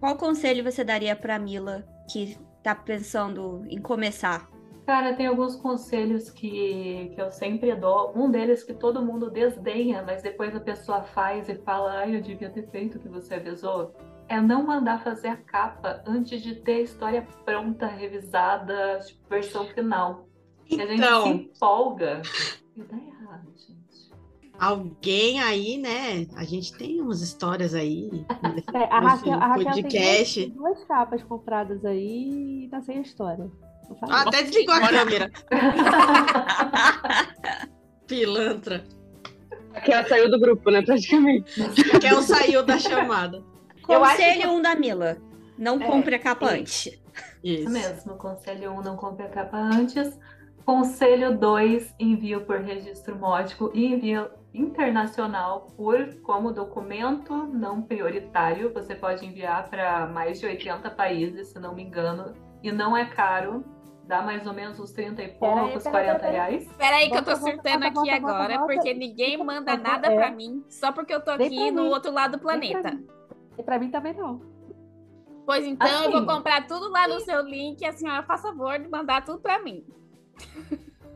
[0.00, 4.50] qual conselho você daria pra Mila que tá pensando em começar?
[4.86, 8.12] Cara, tem alguns conselhos que, que eu sempre dou.
[8.14, 12.22] Um deles que todo mundo desdenha, mas depois a pessoa faz e fala, ai, eu
[12.22, 13.92] devia ter feito o que você avisou.
[14.28, 19.66] É não mandar fazer a capa antes de ter a história pronta, revisada, tipo, versão
[19.66, 20.28] final.
[20.70, 22.22] E a gente se Então, empolga
[22.76, 24.10] e dá errado, gente.
[24.58, 26.26] alguém aí, né?
[26.36, 28.10] A gente tem umas histórias aí.
[28.72, 30.46] é, a Raquel, a Raquel tem podcast.
[30.46, 33.50] duas, duas capas compradas aí e tá sem a história.
[34.10, 35.30] Ah, Até desligou a câmera.
[38.06, 38.84] Pilantra.
[39.84, 41.52] Que ela saiu do grupo, né, praticamente.
[42.00, 43.42] Que ela saiu da chamada.
[43.82, 45.16] Conselho 1 um da Mila.
[45.58, 46.54] Não É, compre a capa isso.
[46.54, 46.86] antes.
[46.86, 47.00] Isso
[47.62, 47.70] Isso.
[47.70, 48.14] mesmo.
[48.16, 50.18] Conselho 1, não compre a capa antes.
[50.64, 58.72] Conselho 2, envio por registro módico e envio internacional por como documento não prioritário.
[58.74, 63.04] Você pode enviar para mais de 80 países, se não me engano, e não é
[63.04, 63.64] caro.
[64.06, 66.32] Dá mais ou menos uns 30 e poucos, peraí, 40 peraí.
[66.32, 66.72] reais.
[66.78, 68.74] Peraí que eu tô Volta, volta, surtando volta, aqui volta, volta, agora, volta.
[68.74, 70.34] porque ninguém manda nada favor, pra é.
[70.34, 71.88] mim, só porque eu tô aqui pra no mim.
[71.88, 72.90] outro lado do pra planeta.
[72.92, 73.06] mim.
[73.58, 74.40] E pra mim também não.
[75.44, 76.26] Pois então, eu vou Assim.
[76.26, 79.60] comprar tudo lá no seu link e a senhora faz favor de mandar tudo pra
[79.62, 79.84] mim.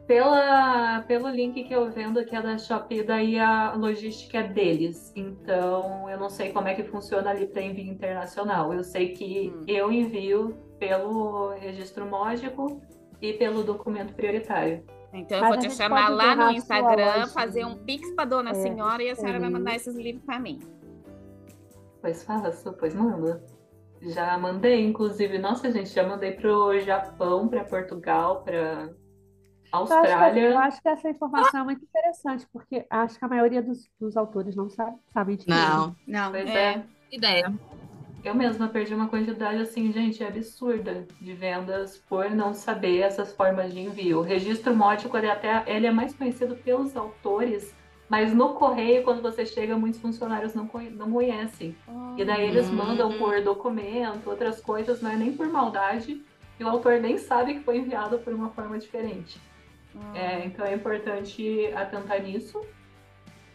[0.06, 5.12] Pela, pelo link que eu vendo aqui é da Shopee, daí a logística é deles.
[5.14, 8.74] Então, eu não sei como é que funciona ali para envio internacional.
[8.74, 9.64] Eu sei que Hum.
[9.68, 12.80] eu envio pelo registro módico
[13.22, 14.82] e pelo documento prioritário.
[15.12, 17.26] Então eu Mas vou te chamar lá no Instagram, loja.
[17.28, 19.52] fazer um pix pra dona É, senhora e a senhora vai é.
[19.52, 20.58] mandar esses livros pra mim.
[22.00, 23.44] Pois faço, pois manda.
[24.00, 29.70] Já mandei, inclusive, nossa gente, já mandei pro Japão, para Portugal, para Eu acho, que,
[29.72, 30.48] Austrália.
[30.50, 34.16] eu acho que essa informação é muito interessante, porque acho que a maioria dos, dos
[34.16, 35.50] autores não sabe, sabem disso.
[35.50, 35.94] Não.
[36.06, 36.30] Não.
[36.30, 36.72] Pois É.
[36.76, 36.84] é.
[37.12, 37.52] Ideia.
[38.22, 43.72] Eu mesma perdi uma quantidade assim, gente, absurda de vendas por não saber essas formas
[43.72, 44.18] de envio.
[44.18, 47.74] O registro módico ele até ele é mais conhecido pelos autores,
[48.10, 51.74] mas no correio, quando você chega, muitos funcionários não, não conhecem.
[52.18, 52.74] E daí eles Hum.
[52.74, 56.20] mandam por documento, outras coisas, não é nem por maldade,
[56.58, 59.40] e o autor nem sabe que foi enviado por uma forma diferente.
[60.14, 62.60] É, então é importante atentar nisso.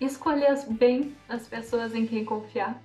[0.02, 2.82] Escolher bem as pessoas em quem confiar.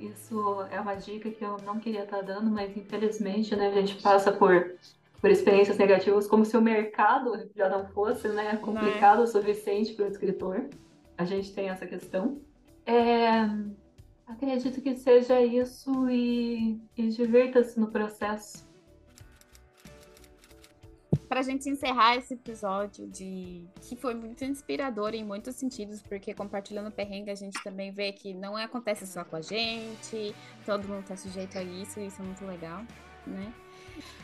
[0.00, 4.00] Isso é uma dica que eu não queria estar dando, mas infelizmente, né, a gente
[4.00, 4.74] passa por,
[5.20, 10.06] por experiências negativas como se o mercado já não fosse, né, complicado o suficiente para
[10.06, 10.70] o escritor.
[11.18, 12.40] A gente tem essa questão.
[12.86, 13.46] É,
[14.26, 18.69] acredito que seja isso e, e divirta-se no processo.
[21.30, 26.90] Pra gente encerrar esse episódio de que foi muito inspirador em muitos sentidos, porque compartilhando
[26.90, 30.34] perrengue a gente também vê que não acontece só com a gente,
[30.66, 32.82] todo mundo tá sujeito a isso, e isso é muito legal,
[33.24, 33.54] né?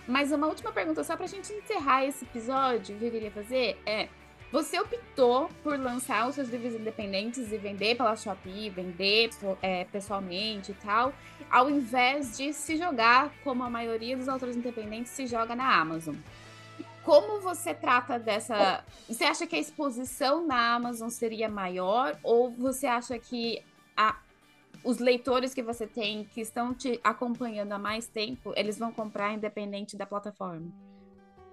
[0.04, 4.08] Mas uma última pergunta, só pra gente encerrar esse episódio, que eu queria fazer é:
[4.50, 9.30] você optou por lançar os seus livros independentes e vender pela Shopee, vender
[9.62, 11.12] é, pessoalmente e tal,
[11.48, 16.16] ao invés de se jogar como a maioria dos autores independentes se joga na Amazon.
[17.06, 18.84] Como você trata dessa.
[19.08, 22.18] Você acha que a exposição na Amazon seria maior?
[22.20, 23.62] Ou você acha que
[23.96, 24.16] a...
[24.82, 29.32] os leitores que você tem, que estão te acompanhando há mais tempo, eles vão comprar
[29.32, 30.66] independente da plataforma?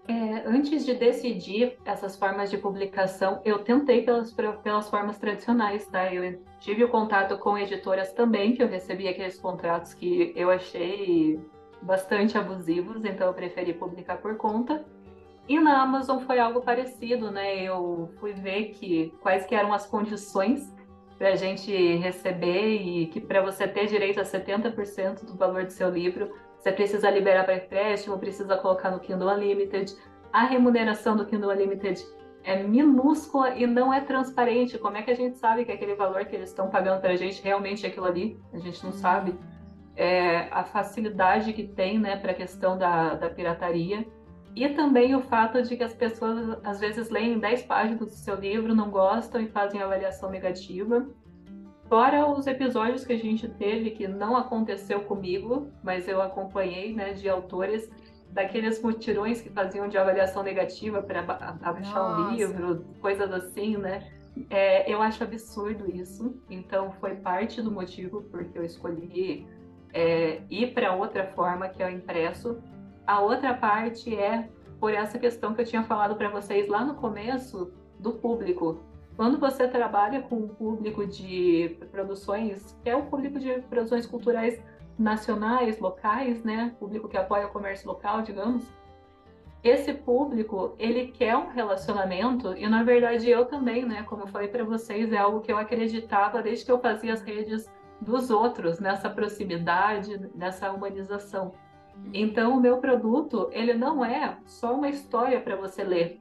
[0.08, 6.12] É, antes de decidir essas formas de publicação, eu tentei pelas, pelas formas tradicionais, tá?
[6.12, 11.39] Eu tive o contato com editoras também, que eu recebi aqueles contratos que eu achei
[11.80, 14.84] bastante abusivos, então eu preferi publicar por conta.
[15.47, 17.61] E na Amazon foi algo parecido, né?
[17.61, 20.73] Eu fui ver que quais que eram as condições
[21.17, 25.71] para a gente receber e que para você ter direito a 70% do valor do
[25.71, 29.95] seu livro, você precisa liberar para empréstimo, precisa colocar no Kindle Unlimited.
[30.31, 32.01] A remuneração do Kindle Unlimited
[32.43, 34.77] é minúscula e não é transparente.
[34.77, 37.15] Como é que a gente sabe que aquele valor que eles estão pagando para a
[37.15, 38.39] gente realmente é aquilo ali?
[38.53, 39.37] A gente não sabe.
[39.95, 44.05] É, a facilidade que tem né, para a questão da, da pirataria.
[44.56, 48.36] E também o fato de que as pessoas às vezes leem 10 páginas do seu
[48.36, 51.08] livro, não gostam e fazem avaliação negativa.
[51.89, 57.14] Fora os episódios que a gente teve que não aconteceu comigo, mas eu acompanhei, né,
[57.14, 57.89] de autores
[58.32, 61.22] daqueles mutirões que faziam de avaliação negativa para
[61.62, 64.12] abaixar um livro, coisas assim, né?
[64.49, 66.36] É, eu acho absurdo isso.
[66.49, 69.47] Então foi parte do motivo porque eu escolhi
[69.93, 72.60] é, ir para outra forma que é o impresso
[73.06, 74.49] a outra parte é
[74.80, 78.80] por essa questão que eu tinha falado para vocês lá no começo do público.
[79.16, 84.62] Quando você trabalha com um público de produções, que é o público de produções culturais
[84.97, 86.76] nacionais, locais, né?
[86.80, 88.66] Público que apoia o comércio local, digamos.
[89.64, 94.49] Esse público, ele quer um relacionamento e na verdade eu também, né, como eu falei
[94.49, 98.82] para vocês, é algo que eu acreditava desde que eu fazia as redes dos outros,
[98.82, 101.54] nessa proximidade, nessa humanização.
[102.13, 106.19] Então, o meu produto, ele não é só uma história para você ler.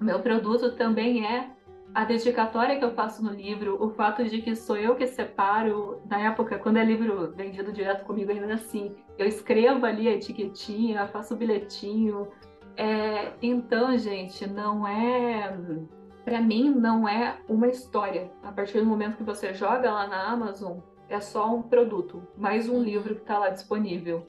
[0.00, 1.50] O meu produto também é
[1.94, 5.98] a dedicatória que eu faço no livro, o fato de que sou eu que separo,
[6.06, 11.06] na época, quando é livro vendido direto comigo, ainda assim, eu escrevo ali a etiquetinha,
[11.06, 12.28] faço o bilhetinho.
[12.76, 15.56] É, então, gente, não é.
[16.22, 18.30] Para mim, não é uma história.
[18.42, 22.68] A partir do momento que você joga lá na Amazon, é só um produto, mais
[22.68, 24.26] um livro que está lá disponível.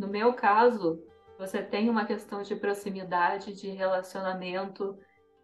[0.00, 0.98] No meu caso,
[1.38, 4.98] você tem uma questão de proximidade, de relacionamento,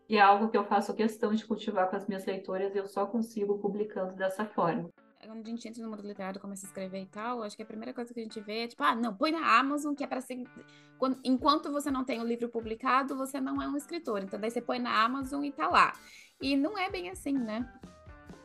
[0.08, 2.86] e é algo que eu faço questão de cultivar com as minhas leitoras e eu
[2.86, 4.88] só consigo publicando dessa forma.
[5.22, 7.66] Quando a gente entra no mundo literário, começa a escrever e tal, acho que a
[7.66, 10.06] primeira coisa que a gente vê é tipo, ah, não, põe na Amazon, que é
[10.06, 10.42] para ser.
[10.96, 14.22] Quando, enquanto você não tem o livro publicado, você não é um escritor.
[14.22, 15.92] Então daí você põe na Amazon e tá lá.
[16.40, 17.70] E não é bem assim, né?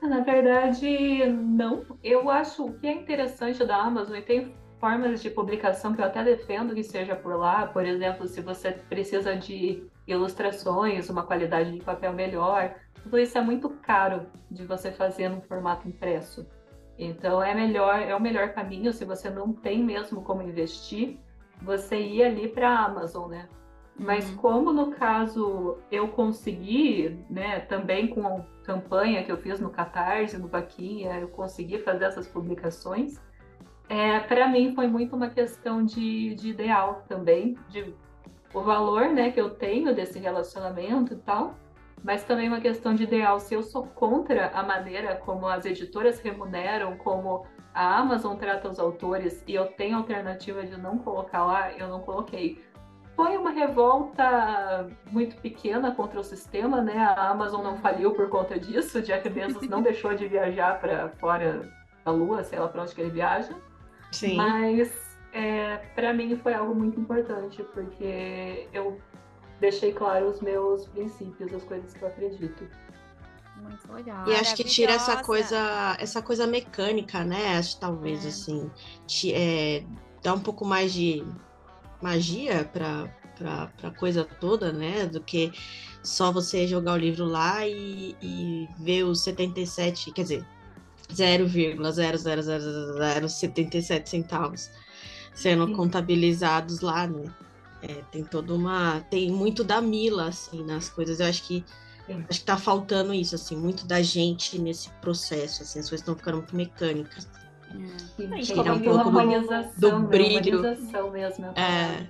[0.01, 1.86] Na verdade, não.
[2.03, 6.05] Eu acho o que é interessante da Amazon, e tem formas de publicação que eu
[6.05, 11.71] até defendo que seja por lá, por exemplo, se você precisa de ilustrações, uma qualidade
[11.71, 12.73] de papel melhor,
[13.03, 16.47] tudo isso é muito caro de você fazer no formato impresso.
[16.97, 21.19] Então é melhor, é o melhor caminho se você não tem mesmo como investir,
[21.61, 23.47] você ir ali para a Amazon, né?
[23.99, 24.38] Mas uhum.
[24.38, 30.39] como no caso eu consegui, né, também com a campanha que eu fiz no Catarse,
[30.39, 33.21] no Vaquinha, eu consegui fazer essas publicações,
[33.91, 37.93] é, para mim foi muito uma questão de, de ideal também, de
[38.53, 41.55] o valor né, que eu tenho desse relacionamento e tal,
[42.01, 43.37] mas também uma questão de ideal.
[43.37, 48.79] Se eu sou contra a maneira como as editoras remuneram, como a Amazon trata os
[48.79, 52.63] autores e eu tenho alternativa de não colocar lá, eu não coloquei.
[53.13, 56.97] Foi uma revolta muito pequena contra o sistema, né?
[56.97, 61.69] A Amazon não faliu por conta disso, Jeff Bezos não deixou de viajar para fora
[62.05, 63.53] da Lua, sei lá para onde que ele viaja.
[64.12, 64.36] Sim.
[64.36, 64.91] Mas
[65.34, 68.99] é, para mim foi algo muito importante, porque eu
[69.59, 72.68] deixei claro os meus princípios, as coisas que eu acredito.
[73.62, 74.28] Muito legal.
[74.28, 77.57] E acho que tira essa coisa, essa coisa mecânica, né?
[77.57, 78.30] Acho que talvez É.
[78.30, 78.72] assim,
[79.05, 79.84] te, é,
[80.24, 81.24] dá um pouco mais de
[82.01, 83.07] magia pra,
[83.38, 85.05] pra, pra coisa toda, né?
[85.05, 85.51] Do que
[86.03, 90.45] só você jogar o livro lá e, e ver os 77, quer dizer,
[91.14, 94.70] 0,00077 centavos
[95.34, 95.76] sendo Sim.
[95.76, 97.30] contabilizados lá, né?
[97.82, 98.99] É, tem toda uma.
[99.09, 101.20] Tem muito da Mila, assim, nas coisas.
[101.20, 101.64] Eu acho que
[102.05, 102.24] Sim.
[102.30, 106.16] acho que tá faltando isso, assim, muito da gente nesse processo, assim, as coisas estão
[106.16, 107.28] ficando muito mecânicas.
[108.18, 110.07] Como uma a Mila humanização, do né?
[110.09, 110.62] brilho.
[110.62, 111.53] Mesmo.
[111.55, 112.05] É.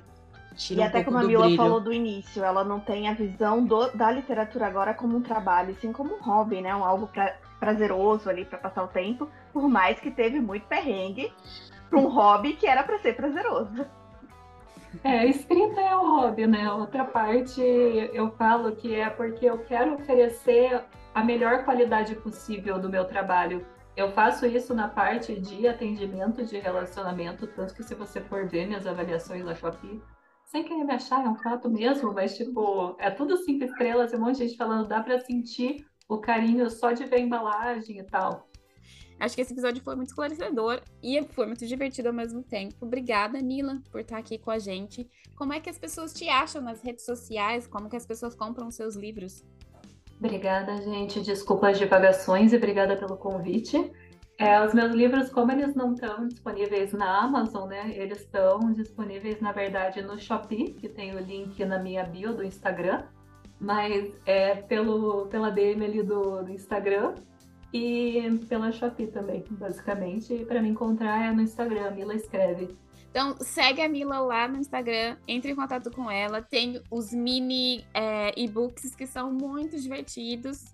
[0.57, 1.57] Tira E um até pouco como a do Mila brilho.
[1.57, 5.75] falou do início, ela não tem a visão do- da literatura agora como um trabalho,
[5.79, 6.75] sim como um hobby, né?
[6.75, 11.31] Um algo pra- prazeroso ali pra passar o tempo, por mais que teve muito perrengue
[11.89, 13.85] pra um hobby que era pra ser prazeroso.
[15.03, 16.69] É, escrita é o hobby, né?
[16.73, 20.83] Outra parte eu falo que é porque eu quero oferecer
[21.13, 23.65] a melhor qualidade possível do meu trabalho.
[23.95, 28.65] Eu faço isso na parte de atendimento de relacionamento, tanto que se você for ver
[28.65, 30.01] minhas avaliações na Shopee,
[30.45, 34.15] sem querer me achar, é um fato mesmo, mas tipo, é tudo cinco estrelas, e
[34.15, 37.99] um monte de gente falando, dá pra sentir o carinho só de ver a embalagem
[37.99, 38.47] e tal.
[39.17, 42.75] Acho que esse episódio foi muito esclarecedor e foi muito divertido ao mesmo tempo.
[42.81, 45.07] Obrigada, Mila, por estar aqui com a gente.
[45.35, 47.65] Como é que as pessoas te acham nas redes sociais?
[47.65, 49.45] Como que as pessoas compram seus livros?
[50.19, 51.21] Obrigada, gente.
[51.21, 53.91] Desculpa as divagações e obrigada pelo convite.
[54.37, 57.91] É, os meus livros, como eles não estão disponíveis na Amazon, né?
[57.95, 62.43] Eles estão disponíveis, na verdade, no Shopee, que tem o link na minha bio do
[62.43, 63.03] Instagram,
[63.61, 67.13] mas é pelo, pela DM ali do, do Instagram
[67.71, 70.33] e pela Shopee também, basicamente.
[70.33, 72.75] E para me encontrar é no Instagram, Mila Escreve.
[73.11, 76.41] Então, segue a Mila lá no Instagram, entre em contato com ela.
[76.41, 80.73] Tem os mini é, e-books que são muito divertidos.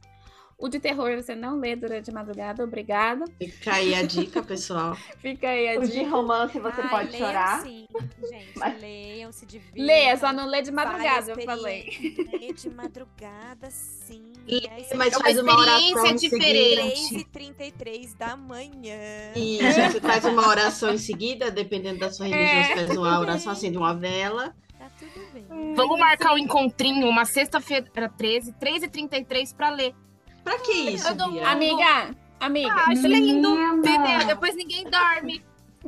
[0.60, 3.26] O de terror você não lê durante a madrugada, obrigada.
[3.38, 4.96] Fica aí a dica, pessoal.
[5.22, 6.10] Fica aí a O de dica.
[6.10, 7.62] romance você Ai, pode leiam chorar.
[7.62, 7.88] Sim,
[8.28, 9.86] gente, Mas- leiam, se divirtam.
[9.86, 12.18] Leia, só não lê de madrugada, eu falei.
[12.42, 14.34] Lê de madrugada, sim.
[14.48, 17.28] Lê, Aí você mas É uma faz uma oração diferente.
[17.32, 19.34] 3h33 da manhã.
[19.36, 22.64] E você faz uma oração em seguida, dependendo da sua religião, É.
[22.64, 24.56] você faz uma oração assim de uma vela.
[24.80, 25.76] Tá tudo bem.
[25.76, 27.88] Vamos marcar um encontrinho, uma sexta-feira
[28.18, 29.94] 13, 13h33 pra ler.
[30.48, 31.50] Pra que isso, Bia?
[31.50, 32.72] Amiga, amiga.
[32.72, 33.76] Ah, acho lindo, Menina!
[33.76, 34.28] entendeu?
[34.28, 35.44] Depois ninguém dorme.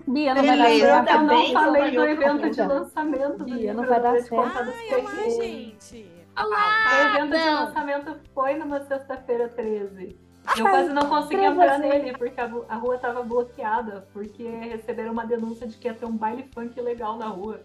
[0.06, 0.86] Bia, não vai dar Beleza.
[0.86, 1.10] certo.
[1.10, 4.36] Eu não bem, falei do evento de lançamento Bia, não vai dar certo.
[4.36, 6.12] Ai, olá, gente.
[6.36, 10.18] O evento de lançamento foi numa sexta-feira 13.
[10.58, 11.88] Eu quase não consegui entrar você.
[11.88, 16.18] nele, porque a, rua tava bloqueada, porque receberam uma denúncia de que ia ter um
[16.18, 17.62] baile funk legal na rua.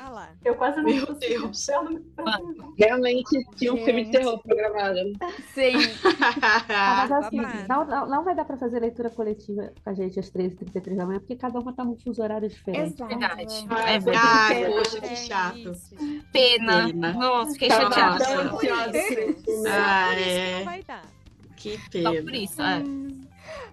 [0.00, 0.28] Ah lá.
[0.44, 1.68] Eu quase não Meu Deus.
[1.68, 4.98] entrar no- Realmente tinha um filme de terror programado.
[5.54, 5.72] Sim.
[6.70, 7.66] Ah, mas assim, babado.
[7.68, 11.06] não, não, não vai dar pra fazer leitura coletiva com a gente às 13h33 da
[11.06, 12.94] manhã, porque cada uma tá num fuso horário diferente.
[13.02, 13.08] Exato.
[13.18, 13.42] Verdade.
[13.86, 13.94] é.
[13.94, 14.54] É verdade.
[14.64, 15.72] Ai, poxa, que chato.
[16.32, 16.86] Pena.
[16.86, 17.12] Pena.
[17.12, 18.14] Nossa, fiquei chateada.
[18.24, 19.70] ansiosa por isso, né?
[19.70, 20.58] Ah, é.
[20.58, 21.02] não vai dar.
[21.56, 22.22] Que Só pena.
[22.22, 22.82] por isso, é.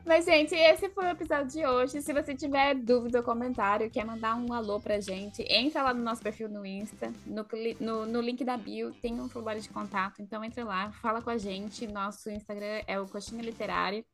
[0.06, 2.02] Mas, gente, esse foi o episódio de hoje.
[2.02, 6.04] Se você tiver dúvida ou comentário, quer mandar um alô pra gente, entra lá no
[6.04, 7.12] nosso perfil no Insta.
[7.26, 7.46] No,
[7.80, 10.22] no, no link da bio tem um formulário de contato.
[10.22, 11.88] Então, entra lá, fala com a gente.
[11.88, 14.06] Nosso Instagram é o Coxinha Literário.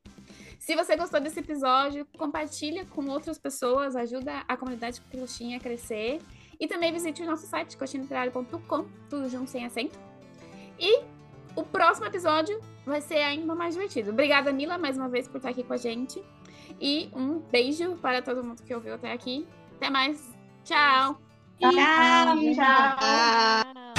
[0.60, 6.22] Se você gostou desse episódio, compartilha com outras pessoas, ajuda a comunidade Coxinha a crescer.
[6.60, 10.00] E também visite o nosso site, coxinhaliterário.com, tudo junto sem acento.
[10.80, 11.02] E
[11.56, 14.12] o próximo episódio vai ser ainda mais divertido.
[14.12, 16.24] Obrigada, Mila, mais uma vez por estar aqui com a gente.
[16.80, 19.48] E um beijo para todo mundo que ouviu até aqui.
[19.76, 20.34] Até mais.
[20.64, 21.20] Tchau!
[21.60, 22.98] Tchau, tchau.
[23.00, 23.91] Ah.